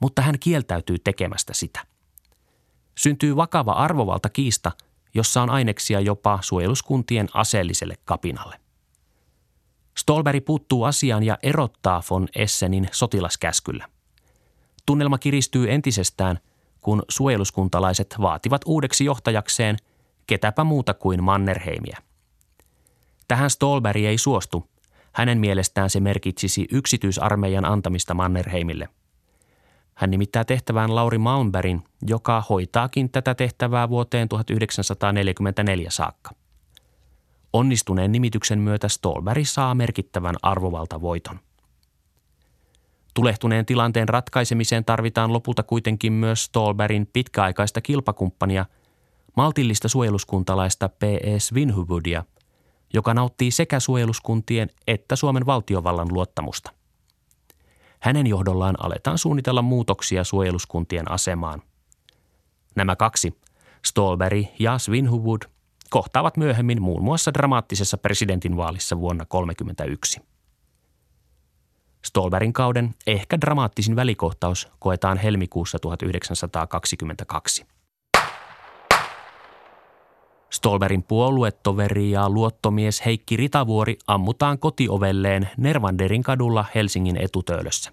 mutta 0.00 0.22
hän 0.22 0.38
kieltäytyy 0.38 0.98
tekemästä 0.98 1.54
sitä– 1.54 1.80
syntyy 2.98 3.36
vakava 3.36 3.72
arvovalta 3.72 4.28
kiista, 4.28 4.72
jossa 5.14 5.42
on 5.42 5.50
aineksia 5.50 6.00
jopa 6.00 6.38
suojeluskuntien 6.42 7.28
aseelliselle 7.34 7.94
kapinalle. 8.04 8.60
Stolberg 9.98 10.44
puuttuu 10.44 10.84
asiaan 10.84 11.22
ja 11.22 11.38
erottaa 11.42 12.02
von 12.10 12.28
Essenin 12.36 12.88
sotilaskäskyllä. 12.92 13.88
Tunnelma 14.86 15.18
kiristyy 15.18 15.72
entisestään, 15.72 16.38
kun 16.80 17.02
suojeluskuntalaiset 17.08 18.14
vaativat 18.20 18.62
uudeksi 18.66 19.04
johtajakseen 19.04 19.76
ketäpä 20.26 20.64
muuta 20.64 20.94
kuin 20.94 21.24
Mannerheimia. 21.24 21.96
Tähän 23.28 23.50
Stolberg 23.50 24.02
ei 24.02 24.18
suostu. 24.18 24.68
Hänen 25.18 25.38
mielestään 25.38 25.90
se 25.90 26.00
merkitsisi 26.00 26.66
yksityisarmeijan 26.72 27.64
antamista 27.64 28.14
Mannerheimille– 28.14 28.88
hän 29.98 30.10
nimittää 30.10 30.44
tehtävään 30.44 30.94
Lauri 30.94 31.18
Malmbergin, 31.18 31.82
joka 32.06 32.42
hoitaakin 32.50 33.10
tätä 33.10 33.34
tehtävää 33.34 33.88
vuoteen 33.88 34.28
1944 34.28 35.90
saakka. 35.90 36.30
Onnistuneen 37.52 38.12
nimityksen 38.12 38.58
myötä 38.58 38.88
Stolberg 38.88 39.46
saa 39.46 39.74
merkittävän 39.74 40.34
arvovaltavoiton. 40.42 41.40
Tulehtuneen 43.14 43.66
tilanteen 43.66 44.08
ratkaisemiseen 44.08 44.84
tarvitaan 44.84 45.32
lopulta 45.32 45.62
kuitenkin 45.62 46.12
myös 46.12 46.44
Stolberin 46.44 47.08
pitkäaikaista 47.12 47.80
kilpakumppania, 47.80 48.66
maltillista 49.36 49.88
suojeluskuntalaista 49.88 50.88
P.S. 50.88 51.52
Winhubudia, 51.52 52.24
joka 52.94 53.14
nauttii 53.14 53.50
sekä 53.50 53.80
suojeluskuntien 53.80 54.70
että 54.86 55.16
Suomen 55.16 55.46
valtiovallan 55.46 56.08
luottamusta. 56.12 56.72
Hänen 58.00 58.26
johdollaan 58.26 58.74
aletaan 58.84 59.18
suunnitella 59.18 59.62
muutoksia 59.62 60.24
suojeluskuntien 60.24 61.10
asemaan. 61.10 61.62
Nämä 62.76 62.96
kaksi, 62.96 63.38
Stolberg 63.84 64.46
ja 64.58 64.78
Svinhuvud, 64.78 65.42
kohtaavat 65.90 66.36
myöhemmin 66.36 66.82
muun 66.82 67.04
muassa 67.04 67.34
dramaattisessa 67.34 67.98
presidentinvaalissa 67.98 68.98
vuonna 68.98 69.24
1931. 69.24 70.20
Stolberin 72.04 72.52
kauden 72.52 72.94
ehkä 73.06 73.40
dramaattisin 73.40 73.96
välikohtaus 73.96 74.68
koetaan 74.78 75.18
helmikuussa 75.18 75.78
1922. 75.78 77.66
Stolberin 80.50 81.02
puoluetoveri 81.02 82.10
ja 82.10 82.30
luottomies 82.30 83.04
Heikki 83.04 83.36
Ritavuori 83.36 83.98
ammutaan 84.06 84.58
kotiovelleen 84.58 85.50
Nervanderin 85.56 86.22
kadulla 86.22 86.64
Helsingin 86.74 87.16
etutöölössä. 87.16 87.92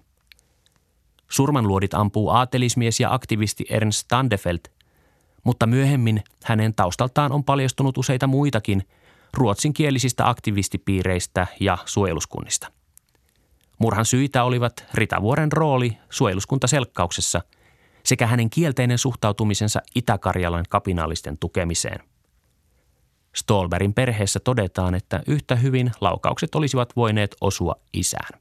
Surmanluodit 1.28 1.94
ampuu 1.94 2.30
aatelismies 2.30 3.00
ja 3.00 3.14
aktivisti 3.14 3.64
Ernst 3.70 3.98
Standefeld, 3.98 4.58
mutta 5.44 5.66
myöhemmin 5.66 6.24
hänen 6.44 6.74
taustaltaan 6.74 7.32
on 7.32 7.44
paljastunut 7.44 7.98
useita 7.98 8.26
muitakin 8.26 8.82
ruotsinkielisistä 9.34 10.28
aktivistipiireistä 10.28 11.46
ja 11.60 11.78
suojeluskunnista. 11.84 12.72
Murhan 13.78 14.04
syitä 14.04 14.44
olivat 14.44 14.84
Ritavuoren 14.94 15.52
rooli 15.52 15.98
suojeluskuntaselkkauksessa 16.10 17.42
sekä 18.04 18.26
hänen 18.26 18.50
kielteinen 18.50 18.98
suhtautumisensa 18.98 19.80
Itä-Karjalan 19.94 20.64
kapinallisten 20.68 21.38
tukemiseen. 21.38 22.15
Stolberin 23.36 23.94
perheessä 23.94 24.40
todetaan, 24.40 24.94
että 24.94 25.22
yhtä 25.26 25.56
hyvin 25.56 25.92
laukaukset 26.00 26.54
olisivat 26.54 26.96
voineet 26.96 27.36
osua 27.40 27.74
isään. 27.92 28.40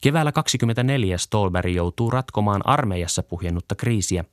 Keväällä 0.00 0.32
24 0.32 1.18
Stolberg 1.18 1.74
joutuu 1.74 2.10
ratkomaan 2.10 2.66
armeijassa 2.66 3.22
puhjennutta 3.22 3.74
kriisiä, 3.74 4.24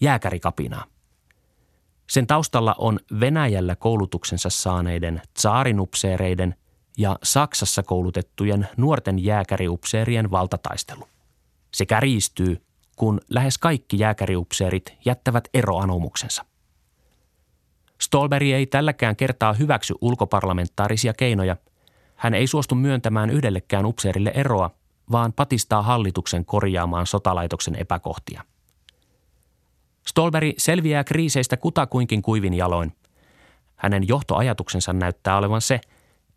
jääkärikapinaa. 0.00 0.84
Sen 2.10 2.26
taustalla 2.26 2.74
on 2.78 3.00
Venäjällä 3.20 3.76
koulutuksensa 3.76 4.50
saaneiden 4.50 5.22
tsaarinupseereiden 5.34 6.54
ja 6.98 7.18
Saksassa 7.22 7.82
koulutettujen 7.82 8.68
nuorten 8.76 9.24
jääkäriupseerien 9.24 10.30
valtataistelu. 10.30 11.08
Se 11.74 11.86
kärjistyy, 11.86 12.62
kun 12.96 13.20
lähes 13.30 13.58
kaikki 13.58 13.98
jääkäriupseerit 13.98 14.94
jättävät 15.04 15.48
eroanomuksensa. 15.54 16.44
Stolberg 18.00 18.46
ei 18.46 18.66
tälläkään 18.66 19.16
kertaa 19.16 19.52
hyväksy 19.52 19.94
ulkoparlamentaarisia 20.00 21.14
keinoja. 21.14 21.56
Hän 22.16 22.34
ei 22.34 22.46
suostu 22.46 22.74
myöntämään 22.74 23.30
yhdellekään 23.30 23.86
upseerille 23.86 24.32
eroa, 24.34 24.70
vaan 25.12 25.32
patistaa 25.32 25.82
hallituksen 25.82 26.44
korjaamaan 26.44 27.06
sotalaitoksen 27.06 27.76
epäkohtia. 27.76 28.42
Stolberg 30.06 30.54
selviää 30.58 31.04
kriiseistä 31.04 31.56
kutakuinkin 31.56 32.22
kuivin 32.22 32.54
jaloin. 32.54 32.92
Hänen 33.76 34.08
johtoajatuksensa 34.08 34.92
näyttää 34.92 35.36
olevan 35.36 35.60
se, 35.60 35.80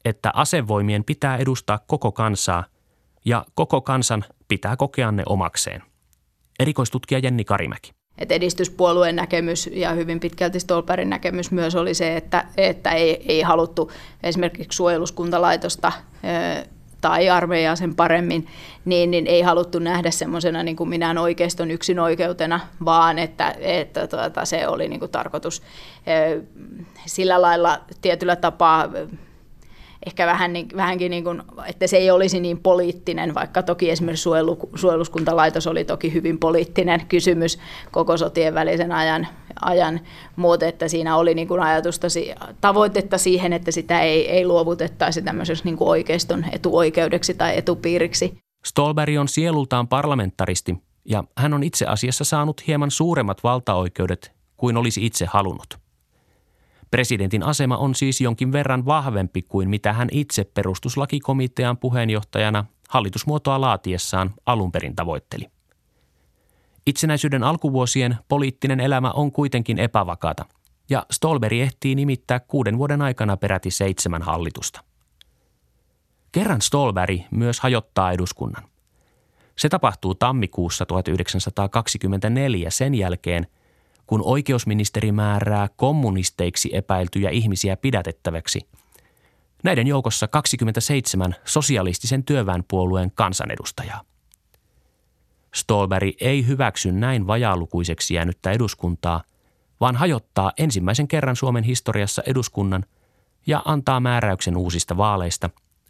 että 0.05 0.31
asevoimien 0.33 1.03
pitää 1.03 1.37
edustaa 1.37 1.79
koko 1.87 2.11
kansaa 2.11 2.63
ja 3.25 3.45
koko 3.55 3.81
kansan 3.81 4.25
pitää 4.47 4.77
kokea 4.77 5.11
ne 5.11 5.23
omakseen. 5.25 5.83
Erikoistutkija 6.59 7.19
Jenni 7.19 7.45
Karimäki. 7.45 7.96
Et 8.17 8.31
edistyspuolueen 8.31 9.15
näkemys 9.15 9.69
ja 9.73 9.91
hyvin 9.91 10.19
pitkälti 10.19 10.59
Stolperin 10.59 11.09
näkemys 11.09 11.51
myös 11.51 11.75
oli 11.75 11.93
se, 11.93 12.17
että, 12.17 12.45
että 12.57 12.91
ei, 12.91 13.23
ei 13.27 13.41
haluttu 13.41 13.91
esimerkiksi 14.23 14.75
suojeluskuntalaitosta 14.75 15.91
tai 17.01 17.29
armeijaa 17.29 17.75
sen 17.75 17.95
paremmin, 17.95 18.47
niin, 18.85 19.11
niin 19.11 19.27
ei 19.27 19.41
haluttu 19.41 19.79
nähdä 19.79 20.11
semmoisena 20.11 20.63
niin 20.63 20.75
kuin 20.75 20.89
minään 20.89 21.17
oikeiston 21.17 21.71
yksin 21.71 21.99
oikeutena, 21.99 22.59
vaan 22.85 23.19
että, 23.19 23.55
että 23.59 24.07
tuota, 24.07 24.45
se 24.45 24.67
oli 24.67 24.87
niin 24.87 24.99
kuin 24.99 25.11
tarkoitus. 25.11 25.61
Sillä 27.05 27.41
lailla 27.41 27.79
tietyllä 28.01 28.35
tapaa 28.35 28.89
ehkä 30.05 30.25
vähän, 30.25 30.53
niin, 30.53 30.67
vähänkin, 30.75 31.09
niin 31.09 31.23
kuin, 31.23 31.41
että 31.65 31.87
se 31.87 31.97
ei 31.97 32.11
olisi 32.11 32.39
niin 32.39 32.59
poliittinen, 32.59 33.33
vaikka 33.35 33.63
toki 33.63 33.89
esimerkiksi 33.91 34.23
suojelu, 34.23 34.69
suojeluskuntalaitos 34.75 35.67
oli 35.67 35.85
toki 35.85 36.13
hyvin 36.13 36.39
poliittinen 36.39 37.05
kysymys 37.09 37.59
koko 37.91 38.17
sotien 38.17 38.53
välisen 38.53 38.91
ajan, 38.91 39.27
ajan 39.61 39.99
mutta 40.35 40.65
että 40.65 40.87
siinä 40.87 41.17
oli 41.17 41.33
niin 41.33 41.47
kuin 41.47 41.61
ajatusta, 41.61 42.07
tavoitetta 42.61 43.17
siihen, 43.17 43.53
että 43.53 43.71
sitä 43.71 44.01
ei, 44.01 44.29
ei 44.29 44.45
luovutettaisi 44.45 45.21
tämmöiseksi 45.21 45.63
niin 45.63 45.77
kuin 45.77 45.87
oikeiston 45.87 46.45
etuoikeudeksi 46.51 47.33
tai 47.33 47.57
etupiiriksi. 47.57 48.37
Stolberg 48.65 49.17
on 49.19 49.27
sielultaan 49.27 49.87
parlamentaristi 49.87 50.75
ja 51.05 51.23
hän 51.37 51.53
on 51.53 51.63
itse 51.63 51.85
asiassa 51.85 52.23
saanut 52.23 52.67
hieman 52.67 52.91
suuremmat 52.91 53.43
valtaoikeudet 53.43 54.31
kuin 54.57 54.77
olisi 54.77 55.05
itse 55.05 55.25
halunnut– 55.25 55.67
Presidentin 56.91 57.43
asema 57.43 57.77
on 57.77 57.95
siis 57.95 58.21
jonkin 58.21 58.51
verran 58.51 58.85
vahvempi 58.85 59.41
kuin 59.41 59.69
mitä 59.69 59.93
hän 59.93 60.07
itse 60.11 60.43
perustuslakikomitean 60.43 61.77
puheenjohtajana 61.77 62.65
hallitusmuotoa 62.89 63.61
laatiessaan 63.61 64.33
alun 64.45 64.71
perin 64.71 64.95
tavoitteli. 64.95 65.45
Itsenäisyyden 66.85 67.43
alkuvuosien 67.43 68.17
poliittinen 68.27 68.79
elämä 68.79 69.11
on 69.11 69.31
kuitenkin 69.31 69.79
epävakaata, 69.79 70.45
ja 70.89 71.05
Stolberg 71.11 71.53
ehtii 71.53 71.95
nimittää 71.95 72.39
kuuden 72.39 72.77
vuoden 72.77 73.01
aikana 73.01 73.37
peräti 73.37 73.71
seitsemän 73.71 74.21
hallitusta. 74.21 74.83
Kerran 76.31 76.61
Stolberg 76.61 77.19
myös 77.31 77.59
hajottaa 77.59 78.11
eduskunnan. 78.11 78.63
Se 79.55 79.69
tapahtuu 79.69 80.15
tammikuussa 80.15 80.85
1924 80.85 82.69
sen 82.69 82.95
jälkeen– 82.95 83.47
kun 84.07 84.21
oikeusministeri 84.25 85.11
määrää 85.11 85.67
kommunisteiksi 85.75 86.69
epäiltyjä 86.73 87.29
ihmisiä 87.29 87.77
pidätettäväksi. 87.77 88.59
Näiden 89.63 89.87
joukossa 89.87 90.27
27 90.27 91.35
sosialistisen 91.45 92.23
työväenpuolueen 92.23 93.11
kansanedustajaa. 93.15 94.01
Stolberg 95.53 96.15
ei 96.21 96.47
hyväksy 96.47 96.91
näin 96.91 97.27
vajaalukuiseksi 97.27 98.13
jäänyttä 98.13 98.51
eduskuntaa, 98.51 99.23
vaan 99.79 99.95
hajottaa 99.95 100.51
ensimmäisen 100.57 101.07
kerran 101.07 101.35
Suomen 101.35 101.63
historiassa 101.63 102.23
eduskunnan 102.25 102.85
ja 103.47 103.61
antaa 103.65 103.99
määräyksen 103.99 104.57
uusista 104.57 104.97
vaaleista 104.97 105.49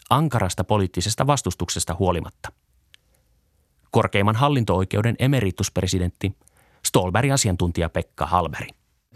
ankarasta 0.09 0.63
poliittisesta 0.63 1.27
vastustuksesta 1.27 1.95
huolimatta. 1.99 2.51
Korkeimman 3.91 4.35
hallinto-oikeuden 4.35 5.15
emerituspresidentti 5.19 6.35
Stolberg 6.87 7.31
asiantuntija 7.31 7.89
Pekka 7.89 8.25
Halberi. 8.25 8.67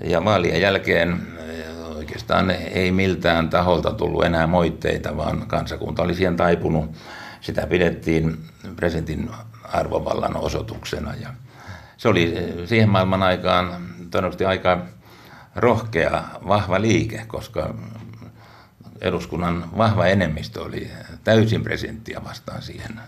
Ja 0.04 0.26
vaalien 0.26 0.62
jälkeen 0.62 1.28
eh, 1.40 1.88
oikeastaan 1.96 2.52
ei 2.52 2.92
miltään 2.92 3.50
taholta 3.50 3.92
tullut 3.92 4.26
enää 4.26 4.48
moitteita, 4.48 5.18
vaan 5.18 5.48
kansakunta 5.48 6.04
oli 6.04 6.14
siihen 6.14 6.38
taipunut. 6.38 6.92
Sitä 7.42 7.68
pidettiin 7.68 8.38
presidentin 8.76 9.30
arvovallan 9.64 10.38
osoituksena. 10.38 11.14
Ja 11.22 11.30
se 11.98 12.10
oli 12.10 12.38
eh, 12.38 12.68
siihen 12.68 12.90
maailman 12.90 13.24
aikaan 13.24 13.86
todennäköisesti 14.12 14.46
aika 14.46 14.86
rohkea, 15.56 16.24
vahva 16.48 16.82
liike, 16.82 17.24
koska 17.28 17.74
eduskunnan 19.02 19.78
vahva 19.78 20.06
enemmistö 20.06 20.62
oli 20.62 20.92
täysin 21.24 21.64
presidenttiä 21.64 22.24
vastaan 22.24 22.62
siihen, 22.62 23.00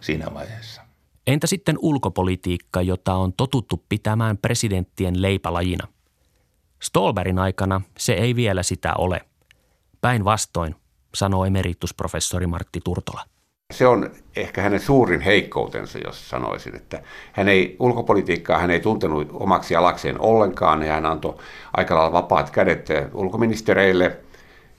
siinä 0.00 0.26
vaiheessa. 0.34 0.89
Entä 1.30 1.46
sitten 1.46 1.78
ulkopolitiikka, 1.80 2.82
jota 2.82 3.14
on 3.14 3.32
totuttu 3.32 3.84
pitämään 3.88 4.38
presidenttien 4.38 5.22
leipälajina? 5.22 5.88
Stolberin 6.82 7.38
aikana 7.38 7.80
se 7.98 8.12
ei 8.12 8.36
vielä 8.36 8.62
sitä 8.62 8.94
ole. 8.98 9.20
Päinvastoin, 10.00 10.74
sanoo 11.14 11.44
emeritusprofessori 11.44 12.46
Martti 12.46 12.80
Turtola. 12.84 13.24
Se 13.72 13.86
on 13.86 14.10
ehkä 14.36 14.62
hänen 14.62 14.80
suurin 14.80 15.20
heikkoutensa, 15.20 15.98
jos 16.04 16.28
sanoisin, 16.30 16.76
että 16.76 17.02
hän 17.32 17.48
ei, 17.48 17.76
ulkopolitiikkaa 17.78 18.58
hän 18.58 18.70
ei 18.70 18.80
tuntenut 18.80 19.28
omaksi 19.32 19.76
alakseen 19.76 20.20
ollenkaan 20.20 20.82
ja 20.82 20.92
hän 20.92 21.06
antoi 21.06 21.38
aika 21.76 21.94
lailla 21.94 22.12
vapaat 22.12 22.50
kädet 22.50 22.88
ulkoministereille 23.14 24.16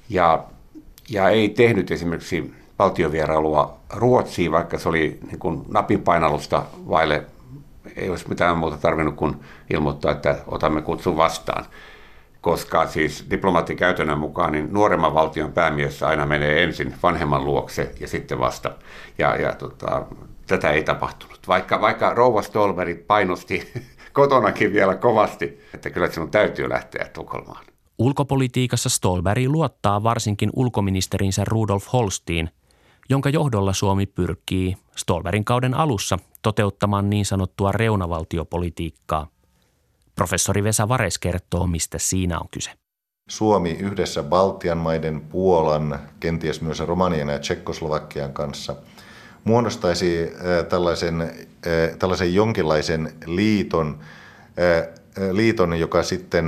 ja, 0.09 0.43
ja 1.09 1.29
ei 1.29 1.49
tehnyt 1.49 1.91
esimerkiksi 1.91 2.61
valtiovierailua 2.81 3.77
Ruotsiin, 3.93 4.51
vaikka 4.51 4.79
se 4.79 4.89
oli 4.89 5.19
niin 5.27 5.39
kuin 5.39 5.61
napin 5.69 6.01
painallusta 6.01 6.63
vaille, 6.89 7.23
ei 7.95 8.09
olisi 8.09 8.29
mitään 8.29 8.57
muuta 8.57 8.77
tarvinnut 8.77 9.15
kuin 9.15 9.36
ilmoittaa, 9.69 10.11
että 10.11 10.38
otamme 10.47 10.82
kutsun 10.82 11.17
vastaan. 11.17 11.65
Koska 12.41 12.88
siis 12.88 13.25
diplomaattikäytännön 13.29 14.19
mukaan 14.19 14.51
niin 14.51 14.67
nuoremman 14.71 15.13
valtion 15.13 15.51
päämies 15.51 16.03
aina 16.03 16.25
menee 16.25 16.63
ensin 16.63 16.93
vanhemman 17.03 17.45
luokse 17.45 17.91
ja 17.99 18.07
sitten 18.07 18.39
vasta. 18.39 18.71
Ja, 19.17 19.36
ja 19.36 19.55
tota, 19.55 20.05
tätä 20.47 20.69
ei 20.69 20.84
tapahtunut. 20.84 21.39
Vaikka, 21.47 21.82
vaikka 21.82 22.13
rouva 22.13 22.41
Stolberg 22.41 23.07
painosti 23.07 23.71
kotonakin 24.13 24.73
vielä 24.73 24.95
kovasti, 24.95 25.59
että 25.73 25.89
kyllä 25.89 26.11
sinun 26.11 26.32
täytyy 26.32 26.69
lähteä 26.69 27.05
Tukholmaan. 27.13 27.65
Ulkopolitiikassa 27.97 28.89
Stolberg 28.89 29.47
luottaa 29.47 30.03
varsinkin 30.03 30.49
ulkoministerinsä 30.55 31.43
Rudolf 31.45 31.93
Holstiin– 31.93 32.49
jonka 33.12 33.30
johdolla 33.30 33.74
Suomi 33.74 34.05
pyrkii 34.05 34.78
Stolberin 34.95 35.45
kauden 35.45 35.74
alussa 35.74 36.20
toteuttamaan 36.41 37.09
niin 37.09 37.26
sanottua 37.26 37.72
reunavaltiopolitiikkaa. 37.72 39.28
Professori 40.16 40.64
Vesa 40.64 40.88
Vares 40.89 41.20
kertoo, 41.20 41.68
mistä 41.68 41.97
siinä 41.99 42.39
on 42.39 42.47
kyse. 42.51 42.72
Suomi 43.30 43.72
yhdessä 43.72 44.24
Baltian 44.24 44.78
maiden, 44.78 45.22
Puolan, 45.22 45.99
kenties 46.20 46.62
myös 46.62 46.80
Romanian 46.80 47.30
ja 47.30 47.39
Tsekkoslovakian 47.39 48.34
kanssa 48.34 48.76
muodostaisi 49.43 50.32
tällaisen, 50.70 51.32
tällaisen 51.99 52.34
jonkinlaisen 52.34 53.14
liiton, 53.26 53.99
liiton, 55.32 55.80
joka 55.80 56.03
sitten 56.03 56.45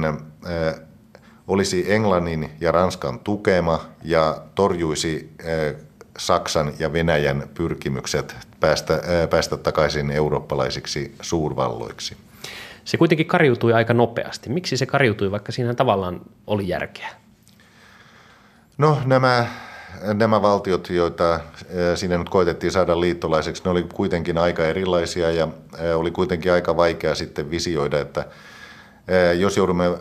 olisi 1.48 1.94
Englannin 1.94 2.50
ja 2.60 2.72
Ranskan 2.72 3.20
tukema 3.20 3.80
ja 4.04 4.42
torjuisi 4.56 5.34
Saksan 6.18 6.74
ja 6.80 6.94
Venäjän 6.94 7.50
pyrkimykset 7.54 8.36
päästä, 8.60 9.02
päästä 9.30 9.58
takaisin 9.58 10.12
eurooppalaisiksi 10.12 11.16
suurvalloiksi. 11.22 12.18
Se 12.86 12.98
kuitenkin 12.98 13.28
kariutui 13.28 13.74
aika 13.74 13.94
nopeasti. 13.94 14.50
Miksi 14.50 14.78
se 14.78 14.86
kariutui, 14.86 15.32
vaikka 15.32 15.52
siinä 15.52 15.74
tavallaan 15.74 16.22
oli 16.48 16.68
järkeä? 16.68 17.10
No 18.78 18.98
nämä, 19.06 19.48
nämä 20.14 20.42
valtiot, 20.42 20.90
joita 20.90 21.40
sinne 21.96 22.18
nyt 22.18 22.30
koitettiin 22.30 22.72
saada 22.72 23.00
liittolaiseksi, 23.00 23.64
ne 23.64 23.70
oli 23.70 23.84
kuitenkin 23.94 24.38
aika 24.38 24.66
erilaisia 24.66 25.32
ja 25.32 25.48
oli 25.96 26.12
kuitenkin 26.12 26.52
aika 26.52 26.78
vaikea 26.78 27.16
sitten 27.16 27.52
visioida, 27.52 28.00
että 28.00 28.26
jos 29.38 29.58
joudumme 29.58 29.92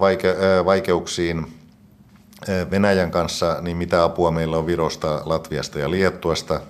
vaike, 0.00 0.36
vaikeuksiin 0.64 1.61
Venäjän 2.70 3.10
kanssa, 3.10 3.56
niin 3.60 3.76
mitä 3.76 4.04
apua 4.04 4.30
meillä 4.30 4.56
on 4.56 4.66
Virosta, 4.66 5.22
Latviasta 5.24 5.78
ja 5.78 5.90
Liettuasta. 5.90 6.60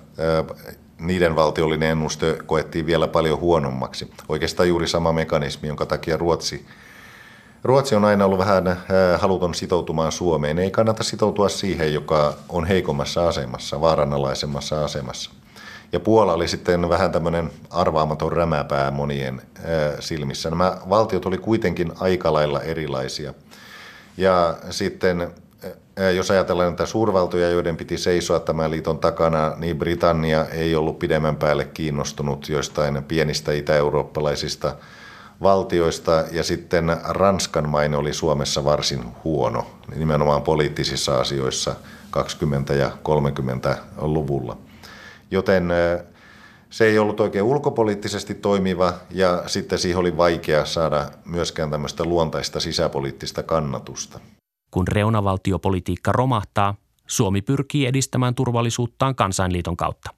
Niiden 0.99 1.35
valtiollinen 1.35 1.89
ennuste 1.89 2.37
koettiin 2.45 2.85
vielä 2.85 3.07
paljon 3.07 3.39
huonommaksi. 3.39 4.11
Oikeastaan 4.29 4.69
juuri 4.69 4.87
sama 4.87 5.13
mekanismi, 5.13 5.67
jonka 5.67 5.85
takia 5.85 6.17
Ruotsi, 6.17 6.65
Ruotsi 7.63 7.95
on 7.95 8.05
aina 8.05 8.25
ollut 8.25 8.39
vähän 8.39 8.77
haluton 9.17 9.55
sitoutumaan 9.55 10.11
Suomeen. 10.11 10.59
Ei 10.59 10.71
kannata 10.71 11.03
sitoutua 11.03 11.49
siihen, 11.49 11.93
joka 11.93 12.33
on 12.49 12.65
heikommassa 12.65 13.27
asemassa, 13.27 13.81
vaaranalaisemmassa 13.81 14.85
asemassa. 14.85 15.31
Ja 15.91 15.99
Puola 15.99 16.33
oli 16.33 16.47
sitten 16.47 16.89
vähän 16.89 17.11
tämmöinen 17.11 17.51
arvaamaton 17.69 18.31
rämäpää 18.31 18.91
monien 18.91 19.41
silmissä. 19.99 20.49
Nämä 20.49 20.77
valtiot 20.89 21.25
oli 21.25 21.37
kuitenkin 21.37 21.91
aika 21.99 22.33
lailla 22.33 22.61
erilaisia. 22.61 23.33
Ja 24.17 24.57
sitten 24.69 25.33
jos 26.15 26.31
ajatellaan 26.31 26.69
näitä 26.69 26.85
suurvaltoja, 26.85 27.49
joiden 27.49 27.77
piti 27.77 27.97
seisoa 27.97 28.39
tämän 28.39 28.71
liiton 28.71 28.99
takana, 28.99 29.53
niin 29.57 29.77
Britannia 29.77 30.45
ei 30.45 30.75
ollut 30.75 30.99
pidemmän 30.99 31.35
päälle 31.35 31.65
kiinnostunut 31.65 32.49
joistain 32.49 33.03
pienistä 33.03 33.51
itä-eurooppalaisista 33.51 34.75
valtioista, 35.41 36.23
ja 36.31 36.43
sitten 36.43 36.97
Ranskan 37.03 37.69
maine 37.69 37.97
oli 37.97 38.13
Suomessa 38.13 38.63
varsin 38.63 39.03
huono, 39.23 39.65
nimenomaan 39.95 40.41
poliittisissa 40.41 41.19
asioissa 41.19 41.75
20- 42.71 42.73
ja 42.73 42.91
30-luvulla. 43.03 44.57
Joten 45.31 45.69
se 46.69 46.85
ei 46.85 46.99
ollut 46.99 47.19
oikein 47.19 47.43
ulkopoliittisesti 47.43 48.33
toimiva 48.33 48.93
ja 49.11 49.43
sitten 49.47 49.79
siihen 49.79 49.99
oli 49.99 50.17
vaikea 50.17 50.65
saada 50.65 51.05
myöskään 51.25 51.71
tämmöistä 51.71 52.03
luontaista 52.03 52.59
sisäpoliittista 52.59 53.43
kannatusta. 53.43 54.19
Kun 54.73 54.87
reunavaltiopolitiikka 54.87 56.11
romahtaa, 56.11 56.75
Suomi 57.07 57.41
pyrkii 57.41 57.85
edistämään 57.85 58.35
turvallisuuttaan 58.35 59.15
kansainliiton 59.15 59.77
kautta. 59.77 60.09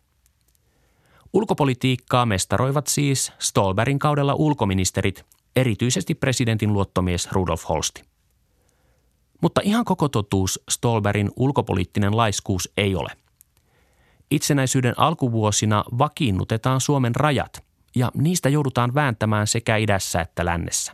Ulkopolitiikkaa 1.33 2.25
mestaroivat 2.25 2.87
siis 2.87 3.31
Stolberin 3.39 3.99
kaudella 3.99 4.33
ulkoministerit, 4.33 5.25
erityisesti 5.55 6.15
presidentin 6.15 6.73
luottomies 6.73 7.31
Rudolf 7.31 7.69
Holsti. 7.69 8.01
Mutta 9.41 9.61
ihan 9.63 9.85
koko 9.85 10.09
totuus 10.09 10.59
Stolberin 10.69 11.31
ulkopoliittinen 11.35 12.17
laiskuus 12.17 12.71
ei 12.77 12.95
ole– 12.95 13.09
Itsenäisyyden 14.31 14.93
alkuvuosina 14.97 15.83
vakiinnutetaan 15.97 16.81
Suomen 16.81 17.15
rajat 17.15 17.63
ja 17.95 18.11
niistä 18.13 18.49
joudutaan 18.49 18.93
vääntämään 18.93 19.47
sekä 19.47 19.77
idässä 19.77 20.21
että 20.21 20.45
lännessä. 20.45 20.93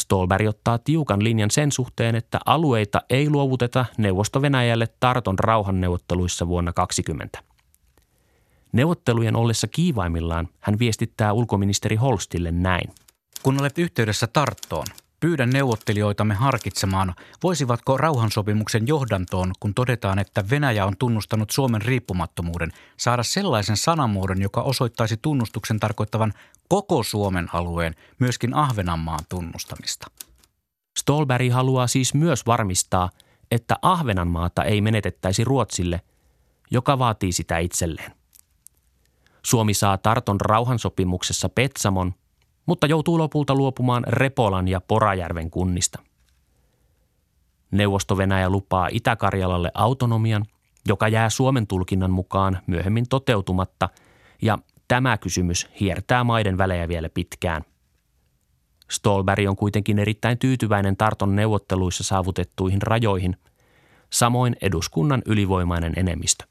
Stolberg 0.00 0.48
ottaa 0.48 0.78
tiukan 0.78 1.24
linjan 1.24 1.50
sen 1.50 1.72
suhteen, 1.72 2.14
että 2.14 2.38
alueita 2.46 3.02
ei 3.10 3.30
luovuteta 3.30 3.84
Neuvosto-Venäjälle 3.98 4.86
Tarton 5.00 5.38
rauhanneuvotteluissa 5.38 6.48
vuonna 6.48 6.72
2020. 6.72 7.50
Neuvottelujen 8.72 9.36
ollessa 9.36 9.68
kiivaimillaan 9.68 10.48
hän 10.60 10.78
viestittää 10.78 11.32
ulkoministeri 11.32 11.96
Holstille 11.96 12.50
näin. 12.50 12.90
Kun 13.42 13.60
olet 13.60 13.78
yhteydessä 13.78 14.26
Tarttoon, 14.26 14.86
Pyydän 15.20 15.50
neuvottelijoitamme 15.50 16.34
harkitsemaan, 16.34 17.14
voisivatko 17.42 17.96
rauhansopimuksen 17.96 18.86
johdantoon, 18.86 19.52
kun 19.60 19.74
todetaan, 19.74 20.18
että 20.18 20.44
Venäjä 20.50 20.86
on 20.86 20.96
tunnustanut 20.96 21.50
Suomen 21.50 21.82
riippumattomuuden, 21.82 22.72
saada 22.96 23.22
sellaisen 23.22 23.76
sanamuodon, 23.76 24.42
joka 24.42 24.62
osoittaisi 24.62 25.16
tunnustuksen 25.16 25.80
tarkoittavan 25.80 26.32
koko 26.68 27.02
Suomen 27.02 27.48
alueen, 27.52 27.94
myöskin 28.18 28.54
Ahvenanmaan 28.54 29.20
tunnustamista. 29.28 30.10
Stolberg 30.98 31.52
haluaa 31.52 31.86
siis 31.86 32.14
myös 32.14 32.46
varmistaa, 32.46 33.10
että 33.50 33.76
Ahvenanmaata 33.82 34.64
ei 34.64 34.80
menetettäisi 34.80 35.44
Ruotsille, 35.44 36.00
joka 36.70 36.98
vaatii 36.98 37.32
sitä 37.32 37.58
itselleen. 37.58 38.12
Suomi 39.42 39.74
saa 39.74 39.98
Tarton 39.98 40.40
rauhansopimuksessa 40.40 41.48
Petsamon 41.48 42.14
mutta 42.66 42.86
joutuu 42.86 43.18
lopulta 43.18 43.54
luopumaan 43.54 44.04
Repolan 44.06 44.68
ja 44.68 44.80
Porajärven 44.80 45.50
kunnista. 45.50 45.98
Neuvosto-Venäjä 47.70 48.50
lupaa 48.50 48.88
Itä-Karjalalle 48.92 49.70
autonomian, 49.74 50.44
joka 50.88 51.08
jää 51.08 51.30
Suomen 51.30 51.66
tulkinnan 51.66 52.10
mukaan 52.10 52.58
myöhemmin 52.66 53.08
toteutumatta, 53.08 53.88
ja 54.42 54.58
tämä 54.88 55.18
kysymys 55.18 55.68
hiertää 55.80 56.24
maiden 56.24 56.58
välejä 56.58 56.88
vielä 56.88 57.08
pitkään. 57.08 57.62
Stolberg 58.90 59.48
on 59.48 59.56
kuitenkin 59.56 59.98
erittäin 59.98 60.38
tyytyväinen 60.38 60.96
Tarton 60.96 61.36
neuvotteluissa 61.36 62.04
saavutettuihin 62.04 62.82
rajoihin, 62.82 63.36
samoin 64.10 64.56
eduskunnan 64.62 65.22
ylivoimainen 65.26 65.92
enemmistö. 65.96 66.44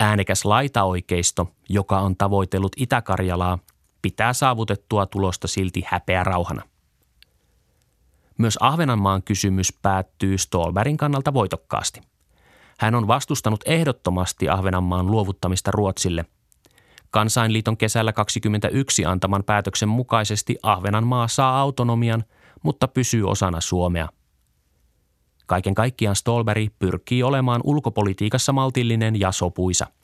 Äänekäs 0.00 0.44
laitaoikeisto, 0.44 1.48
joka 1.68 2.00
on 2.00 2.16
tavoitellut 2.16 2.72
Itä-Karjalaa, 2.76 3.58
pitää 4.02 4.32
saavutettua 4.32 5.06
tulosta 5.06 5.48
silti 5.48 5.82
häpeä 5.86 6.24
rauhana. 6.24 6.62
Myös 8.38 8.58
Ahvenanmaan 8.60 9.22
kysymys 9.22 9.72
päättyy 9.82 10.38
Stolberin 10.38 10.96
kannalta 10.96 11.34
voitokkaasti. 11.34 12.00
Hän 12.78 12.94
on 12.94 13.06
vastustanut 13.06 13.60
ehdottomasti 13.66 14.48
Ahvenanmaan 14.48 15.10
luovuttamista 15.10 15.70
Ruotsille. 15.70 16.24
Kansainliiton 17.10 17.76
kesällä 17.76 18.12
21 18.12 19.04
antaman 19.04 19.44
päätöksen 19.44 19.88
mukaisesti 19.88 20.56
Ahvenanmaa 20.62 21.28
saa 21.28 21.60
autonomian, 21.60 22.24
mutta 22.62 22.88
pysyy 22.88 23.28
osana 23.28 23.60
Suomea. 23.60 24.08
Kaiken 25.46 25.74
kaikkiaan 25.74 26.16
Stolberi 26.16 26.68
pyrkii 26.78 27.22
olemaan 27.22 27.60
ulkopolitiikassa 27.64 28.52
maltillinen 28.52 29.20
ja 29.20 29.32
sopuisa– 29.32 29.86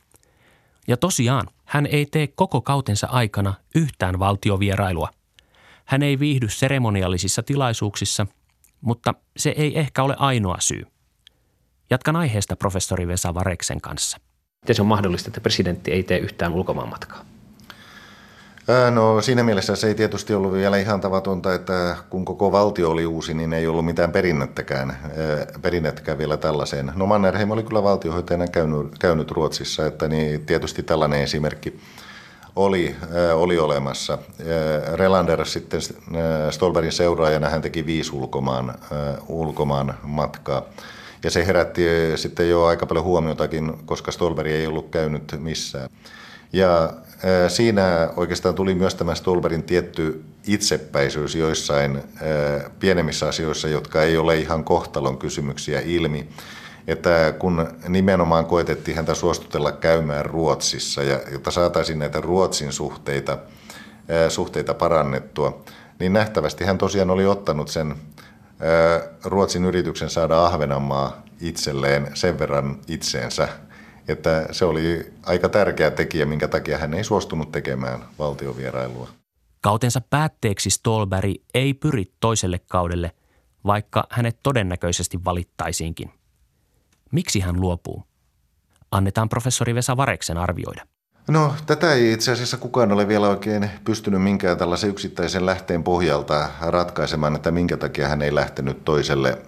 ja 0.88 0.96
tosiaan, 0.96 1.46
hän 1.64 1.86
ei 1.86 2.06
tee 2.06 2.26
koko 2.26 2.60
kautensa 2.60 3.06
aikana 3.06 3.54
yhtään 3.74 4.18
valtiovierailua. 4.18 5.08
Hän 5.84 6.02
ei 6.02 6.18
viihdy 6.18 6.48
seremoniallisissa 6.48 7.42
tilaisuuksissa, 7.42 8.26
mutta 8.80 9.14
se 9.36 9.50
ei 9.50 9.78
ehkä 9.78 10.02
ole 10.02 10.16
ainoa 10.18 10.56
syy. 10.60 10.82
Jatkan 11.90 12.16
aiheesta 12.16 12.56
professori 12.56 13.06
Vesa 13.06 13.34
Vareksen 13.34 13.80
kanssa. 13.80 14.18
Miten 14.62 14.76
se 14.76 14.82
on 14.82 14.88
mahdollista, 14.88 15.28
että 15.28 15.40
presidentti 15.40 15.92
ei 15.92 16.02
tee 16.02 16.18
yhtään 16.18 16.52
ulkomaanmatkaa? 16.52 17.24
No 18.90 19.20
siinä 19.20 19.42
mielessä 19.42 19.76
se 19.76 19.86
ei 19.86 19.94
tietysti 19.94 20.34
ollut 20.34 20.52
vielä 20.52 20.76
ihan 20.76 21.00
tavatonta, 21.00 21.54
että 21.54 21.96
kun 22.10 22.24
koko 22.24 22.52
valtio 22.52 22.90
oli 22.90 23.06
uusi, 23.06 23.34
niin 23.34 23.52
ei 23.52 23.66
ollut 23.66 23.84
mitään 23.84 24.12
perinnettäkään, 24.12 24.98
perinnettäkään 25.62 26.18
vielä 26.18 26.36
tällaiseen. 26.36 26.92
No 26.94 27.06
Mannerheim 27.06 27.50
oli 27.50 27.62
kyllä 27.62 27.82
valtiohoitajana 27.82 28.46
käynyt, 28.46 28.98
käynyt 28.98 29.30
Ruotsissa, 29.30 29.86
että 29.86 30.08
niin 30.08 30.46
tietysti 30.46 30.82
tällainen 30.82 31.22
esimerkki 31.22 31.80
oli, 32.56 32.96
oli 33.34 33.58
olemassa. 33.58 34.18
Relander 34.94 35.46
sitten 35.46 35.80
Stolberin 36.50 36.92
seuraajana 36.92 37.48
hän 37.48 37.62
teki 37.62 37.86
viisi 37.86 38.16
ulkomaan, 38.16 38.74
ulkomaan 39.28 39.94
matkaa. 40.02 40.62
Ja 41.24 41.30
se 41.30 41.46
herätti 41.46 41.82
sitten 42.16 42.50
jo 42.50 42.64
aika 42.64 42.86
paljon 42.86 43.04
huomiotakin, 43.04 43.72
koska 43.84 44.12
Stolberi 44.12 44.52
ei 44.52 44.66
ollut 44.66 44.90
käynyt 44.90 45.34
missään. 45.38 45.88
Ja 46.56 46.92
Siinä 47.48 48.10
oikeastaan 48.16 48.54
tuli 48.54 48.74
myös 48.74 48.94
tämä 48.94 49.14
Stolberin 49.14 49.62
tietty 49.62 50.24
itsepäisyys 50.46 51.34
joissain 51.34 52.02
pienemmissä 52.78 53.28
asioissa, 53.28 53.68
jotka 53.68 54.02
ei 54.02 54.16
ole 54.16 54.36
ihan 54.36 54.64
kohtalon 54.64 55.18
kysymyksiä 55.18 55.80
ilmi. 55.80 56.28
Että 56.86 57.34
kun 57.38 57.68
nimenomaan 57.88 58.46
koetettiin 58.46 58.96
häntä 58.96 59.14
suostutella 59.14 59.72
käymään 59.72 60.26
Ruotsissa, 60.26 61.02
ja 61.02 61.20
jotta 61.32 61.50
saataisiin 61.50 61.98
näitä 61.98 62.20
Ruotsin 62.20 62.72
suhteita, 62.72 63.38
suhteita 64.28 64.74
parannettua, 64.74 65.64
niin 66.00 66.12
nähtävästi 66.12 66.64
hän 66.64 66.78
tosiaan 66.78 67.10
oli 67.10 67.26
ottanut 67.26 67.68
sen 67.68 67.94
Ruotsin 69.24 69.64
yrityksen 69.64 70.10
saada 70.10 70.44
Ahvenanmaa 70.44 71.22
itselleen 71.40 72.10
sen 72.14 72.38
verran 72.38 72.78
itseensä, 72.88 73.48
että 74.08 74.46
se 74.50 74.64
oli 74.64 75.12
aika 75.22 75.48
tärkeä 75.48 75.90
tekijä, 75.90 76.26
minkä 76.26 76.48
takia 76.48 76.78
hän 76.78 76.94
ei 76.94 77.04
suostunut 77.04 77.52
tekemään 77.52 78.04
valtiovierailua. 78.18 79.08
Kautensa 79.60 80.00
päätteeksi 80.10 80.70
Stolberg 80.70 81.34
ei 81.54 81.74
pyri 81.74 82.04
toiselle 82.20 82.60
kaudelle, 82.68 83.12
vaikka 83.66 84.04
hänet 84.10 84.38
todennäköisesti 84.42 85.24
valittaisiinkin. 85.24 86.10
Miksi 87.12 87.40
hän 87.40 87.60
luopuu? 87.60 88.04
Annetaan 88.90 89.28
professori 89.28 89.74
Vesa 89.74 89.96
Vareksen 89.96 90.38
arvioida. 90.38 90.82
No 91.28 91.54
tätä 91.66 91.92
ei 91.92 92.12
itse 92.12 92.32
asiassa 92.32 92.56
kukaan 92.56 92.92
ole 92.92 93.08
vielä 93.08 93.28
oikein 93.28 93.70
pystynyt 93.84 94.22
minkään 94.22 94.58
tällaisen 94.58 94.90
yksittäisen 94.90 95.46
lähteen 95.46 95.84
pohjalta 95.84 96.48
ratkaisemaan, 96.60 97.36
että 97.36 97.50
minkä 97.50 97.76
takia 97.76 98.08
hän 98.08 98.22
ei 98.22 98.34
lähtenyt 98.34 98.84
toiselle, 98.84 99.38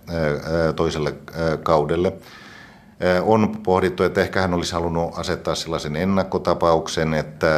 toiselle 0.76 1.14
kaudelle. 1.62 2.12
On 3.22 3.56
pohdittu, 3.62 4.02
että 4.02 4.20
ehkä 4.20 4.40
hän 4.40 4.54
olisi 4.54 4.72
halunnut 4.72 5.18
asettaa 5.18 5.54
sellaisen 5.54 5.96
ennakkotapauksen, 5.96 7.14
että, 7.14 7.48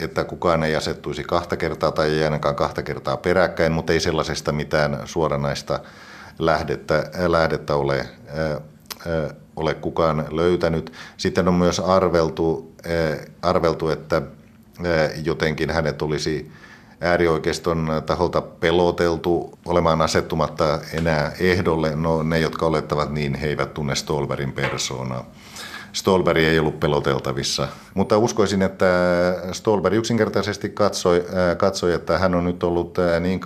että 0.00 0.24
kukaan 0.24 0.62
ei 0.62 0.76
asettuisi 0.76 1.24
kahta 1.24 1.56
kertaa 1.56 1.90
tai 1.90 2.10
ei 2.10 2.24
ainakaan 2.24 2.54
kahta 2.54 2.82
kertaa 2.82 3.16
peräkkäin, 3.16 3.72
mutta 3.72 3.92
ei 3.92 4.00
sellaisesta 4.00 4.52
mitään 4.52 5.00
suoranaista 5.04 5.80
lähdettä, 6.38 7.10
lähdettä 7.28 7.74
ole 7.74 8.06
ole 9.56 9.74
kukaan 9.74 10.26
löytänyt. 10.30 10.92
Sitten 11.16 11.48
on 11.48 11.54
myös 11.54 11.80
arveltu, 11.80 12.72
arveltu 13.42 13.88
että 13.88 14.22
jotenkin 15.24 15.70
hänet 15.70 16.02
olisi 16.02 16.52
äärioikeiston 17.02 18.02
taholta 18.06 18.40
peloteltu 18.40 19.58
olemaan 19.66 20.02
asettumatta 20.02 20.80
enää 20.92 21.32
ehdolle. 21.40 21.96
No 21.96 22.22
ne, 22.22 22.40
jotka 22.40 22.66
olettavat 22.66 23.12
niin, 23.12 23.34
he 23.34 23.46
eivät 23.46 23.74
tunne 23.74 23.94
Stolberin 23.94 24.52
persoonaa. 24.52 25.24
Stolberg 25.92 26.38
ei 26.38 26.58
ollut 26.58 26.80
peloteltavissa, 26.80 27.68
mutta 27.94 28.18
uskoisin, 28.18 28.62
että 28.62 28.86
Stolberg 29.52 29.94
yksinkertaisesti 29.94 30.68
katsoi, 30.68 31.24
katsoi 31.56 31.92
että 31.92 32.18
hän 32.18 32.34
on 32.34 32.44
nyt 32.44 32.62
ollut 32.62 32.98
niin 33.20 33.40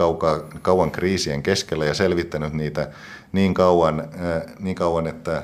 kauan, 0.63 0.91
kriisien 0.91 1.43
keskellä 1.43 1.85
ja 1.85 1.95
selvittänyt 1.95 2.53
niitä 2.53 2.89
niin 3.33 3.55
kauan, 3.55 4.09
niin 4.59 4.75
kauan 4.75 5.07
että 5.07 5.43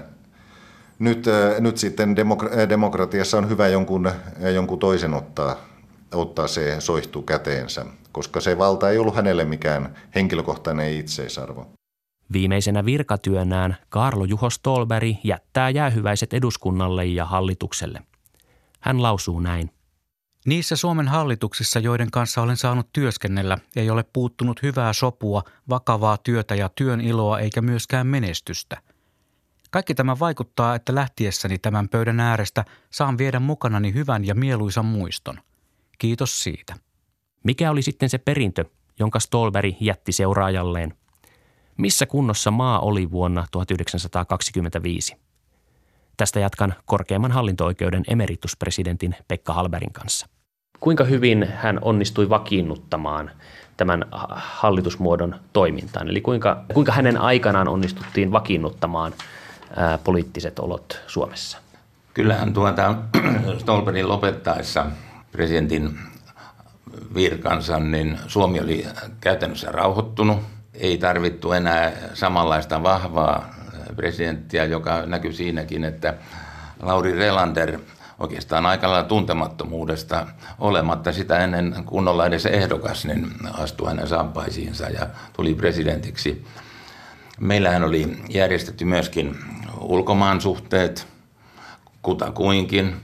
nyt, 1.03 1.29
äh, 1.29 1.61
nyt 1.61 1.79
sitten 1.79 2.17
äh, 2.19 2.69
demokratiassa 2.69 3.39
on 3.39 3.49
hyvä 3.49 3.69
jonkun, 3.69 4.07
äh, 4.07 4.15
jonkun 4.55 4.79
toisen 4.79 5.15
ottaa, 5.15 5.57
ottaa 6.15 6.49
se 6.49 6.81
soihtu 6.81 7.23
käteensä, 7.23 7.87
koska 8.13 8.41
se 8.41 8.59
valta 8.59 8.91
ei 8.91 8.99
ollut 8.99 9.15
hänelle 9.15 9.45
mikään 9.45 9.95
henkilökohtainen 10.15 10.93
itseisarvo. 10.93 11.67
Viimeisenä 12.33 12.85
virkatyönään 12.85 13.77
Karlo 13.89 14.25
Juho 14.25 14.51
Stolberg 14.51 15.17
jättää 15.25 15.71
jäähyväiset 15.71 16.33
eduskunnalle 16.33 17.07
ja 17.07 17.25
hallitukselle. 17.25 18.01
Hän 18.81 19.03
lausuu 19.03 19.41
näin. 19.41 19.71
Niissä 20.47 20.77
Suomen 20.77 21.09
hallituksissa, 21.09 21.79
joiden 21.79 22.11
kanssa 22.11 22.43
olen 22.43 22.57
saanut 22.57 22.89
työskennellä, 22.93 23.59
ei 23.77 23.91
ole 23.91 24.05
puuttunut 24.13 24.63
hyvää 24.63 24.93
sopua, 24.93 25.43
vakavaa 25.69 26.17
työtä 26.17 26.55
ja 26.55 26.69
työn 26.69 27.01
iloa 27.01 27.39
eikä 27.39 27.61
myöskään 27.61 28.07
menestystä– 28.07 28.77
kaikki 29.73 29.95
tämä 29.95 30.19
vaikuttaa, 30.19 30.75
että 30.75 30.95
lähtiessäni 30.95 31.59
tämän 31.59 31.89
pöydän 31.89 32.21
äärestä 32.21 32.65
saan 32.91 33.19
viedä 33.19 33.41
mukanani 33.41 33.95
hyvän 33.95 34.25
ja 34.25 34.35
mieluisan 34.35 34.85
muiston. 34.85 35.39
Kiitos 36.03 36.43
siitä. 36.43 36.75
Mikä 37.45 37.71
oli 37.71 37.83
sitten 37.83 38.09
se 38.09 38.19
perintö, 38.19 38.65
jonka 38.99 39.21
Stolberg 39.21 39.75
jätti 39.81 40.13
seuraajalleen? 40.13 40.95
Missä 41.79 42.07
kunnossa 42.07 42.51
maa 42.51 42.81
oli 42.81 43.11
vuonna 43.11 43.47
1925? 43.51 45.17
Tästä 46.17 46.41
jatkan 46.41 46.75
korkeimman 46.85 47.33
hallinto-oikeuden 47.33 48.03
emerituspresidentin 48.09 49.15
Pekka 49.29 49.53
Halberin 49.53 49.93
kanssa. 49.93 50.27
Kuinka 50.81 51.05
hyvin 51.05 51.49
hän 51.55 51.79
onnistui 51.83 52.29
vakiinnuttamaan 52.29 53.31
tämän 53.77 54.05
hallitusmuodon 54.35 55.41
toimintaan? 55.53 56.09
Eli 56.09 56.21
kuinka, 56.21 56.65
kuinka 56.75 56.93
hänen 56.93 57.21
aikanaan 57.21 57.69
onnistuttiin 57.69 58.33
vakiinnuttamaan– 58.33 59.13
ää, 59.77 59.99
poliittiset 59.99 60.59
olot 60.59 61.01
Suomessa? 61.07 61.59
Kyllähän 62.15 62.53
tuota 62.53 62.95
Stolperin 63.61 64.09
lopettaessa 64.09 64.87
presidentin 65.33 65.99
virkansa, 67.15 67.79
niin 67.79 68.19
Suomi 68.27 68.61
oli 68.61 68.87
käytännössä 69.21 69.73
rauhoittunut. 69.73 70.39
Ei 70.75 70.99
tarvittu 70.99 71.53
enää 71.53 71.93
samanlaista 72.15 72.83
vahvaa 72.83 73.55
presidenttiä, 73.97 74.65
joka 74.65 75.07
näkyy 75.07 75.33
siinäkin, 75.33 75.85
että 75.85 76.15
Lauri 76.83 77.13
Relander 77.13 77.79
oikeastaan 78.19 78.67
aika 78.67 78.91
lailla 78.91 79.09
tuntemattomuudesta 79.09 80.27
olematta 80.59 81.13
sitä 81.13 81.39
ennen 81.39 81.75
kunnolla 81.87 82.27
edes 82.27 82.47
ehdokas, 82.47 83.05
niin 83.05 83.33
astui 83.53 83.89
hänen 83.89 84.09
sampaisiinsa 84.09 84.89
ja 84.89 85.07
tuli 85.33 85.55
presidentiksi. 85.55 86.45
Meillähän 87.41 87.85
oli 87.85 88.17
järjestetty 88.29 88.85
myöskin 88.85 89.39
ulkomaan 89.81 90.41
suhteet 90.41 91.07
kutakuinkin. 92.03 92.97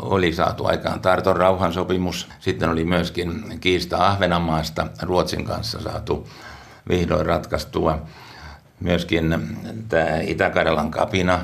Oli 0.00 0.32
saatu 0.32 0.66
aikaan 0.66 1.00
Tarton 1.00 1.36
rauhansopimus. 1.36 2.28
Sitten 2.40 2.68
oli 2.68 2.84
myöskin 2.84 3.58
kiista 3.60 4.06
Ahvenanmaasta 4.06 4.86
Ruotsin 5.02 5.44
kanssa 5.44 5.82
saatu 5.82 6.28
vihdoin 6.88 7.26
ratkaistua. 7.26 8.02
Myöskin 8.80 9.48
tämä 9.88 10.20
Itä-Karjalan 10.20 10.90
kapina, 10.90 11.40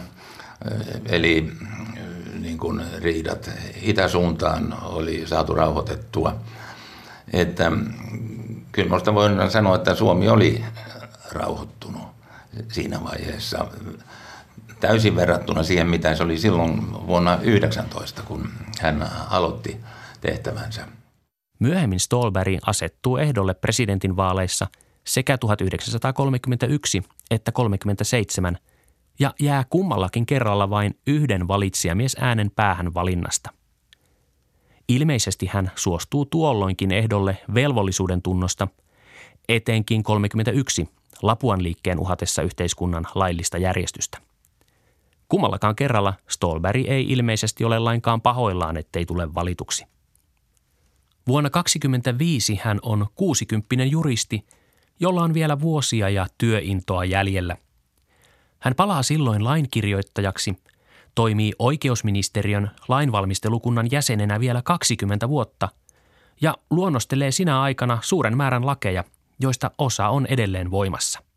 eli 1.06 1.52
niin 2.40 2.58
kuin 2.58 2.82
riidat 2.98 3.50
itäsuuntaan 3.82 4.74
oli 4.82 5.26
saatu 5.26 5.54
rauhoitettua. 5.54 6.36
Että 7.32 7.72
kyllä 8.72 8.88
minusta 8.88 9.14
voidaan 9.14 9.50
sanoa, 9.50 9.76
että 9.76 9.94
Suomi 9.94 10.28
oli 10.28 10.64
rauhoittunut 11.32 12.02
siinä 12.72 13.04
vaiheessa 13.04 13.66
täysin 14.80 15.16
verrattuna 15.16 15.62
siihen, 15.62 15.86
mitä 15.86 16.14
se 16.14 16.22
oli 16.22 16.38
silloin 16.38 16.92
vuonna 17.06 17.38
19, 17.42 18.22
kun 18.22 18.48
hän 18.80 19.10
aloitti 19.30 19.76
tehtävänsä. 20.20 20.86
Myöhemmin 21.58 22.00
Stolberg 22.00 22.58
asettuu 22.66 23.16
ehdolle 23.16 23.54
presidentin 23.54 24.16
vaaleissa 24.16 24.66
sekä 25.04 25.38
1931 25.38 27.02
että 27.30 27.52
37 27.52 28.58
ja 29.20 29.34
jää 29.40 29.64
kummallakin 29.70 30.26
kerralla 30.26 30.70
vain 30.70 30.98
yhden 31.06 31.48
valitsijamies 31.48 32.16
äänen 32.20 32.50
päähän 32.50 32.94
valinnasta. 32.94 33.50
Ilmeisesti 34.88 35.46
hän 35.46 35.70
suostuu 35.74 36.26
tuolloinkin 36.26 36.92
ehdolle 36.92 37.38
velvollisuuden 37.54 38.22
tunnosta, 38.22 38.68
etenkin 39.48 40.02
31 40.02 40.88
Lapuan 41.22 41.62
liikkeen 41.62 41.98
uhatessa 41.98 42.42
yhteiskunnan 42.42 43.06
laillista 43.14 43.58
järjestystä. 43.58 44.18
Kummallakaan 45.28 45.76
kerralla 45.76 46.14
Stolberg 46.28 46.84
ei 46.88 47.12
ilmeisesti 47.12 47.64
ole 47.64 47.78
lainkaan 47.78 48.20
pahoillaan, 48.20 48.76
ettei 48.76 49.06
tule 49.06 49.34
valituksi. 49.34 49.86
Vuonna 51.26 51.50
2025 51.50 52.60
hän 52.62 52.78
on 52.82 53.06
60 53.14 53.84
juristi, 53.84 54.46
jolla 55.00 55.22
on 55.22 55.34
vielä 55.34 55.60
vuosia 55.60 56.08
ja 56.08 56.26
työintoa 56.38 57.04
jäljellä. 57.04 57.56
Hän 58.58 58.74
palaa 58.74 59.02
silloin 59.02 59.44
lainkirjoittajaksi, 59.44 60.54
toimii 61.14 61.52
oikeusministeriön 61.58 62.70
lainvalmistelukunnan 62.88 63.88
jäsenenä 63.90 64.40
vielä 64.40 64.62
20 64.62 65.28
vuotta 65.28 65.68
ja 66.40 66.54
luonnostelee 66.70 67.30
sinä 67.30 67.60
aikana 67.60 67.98
suuren 68.02 68.36
määrän 68.36 68.66
lakeja, 68.66 69.04
joista 69.40 69.70
osa 69.78 70.08
on 70.08 70.26
edelleen 70.26 70.70
voimassa. 70.70 71.27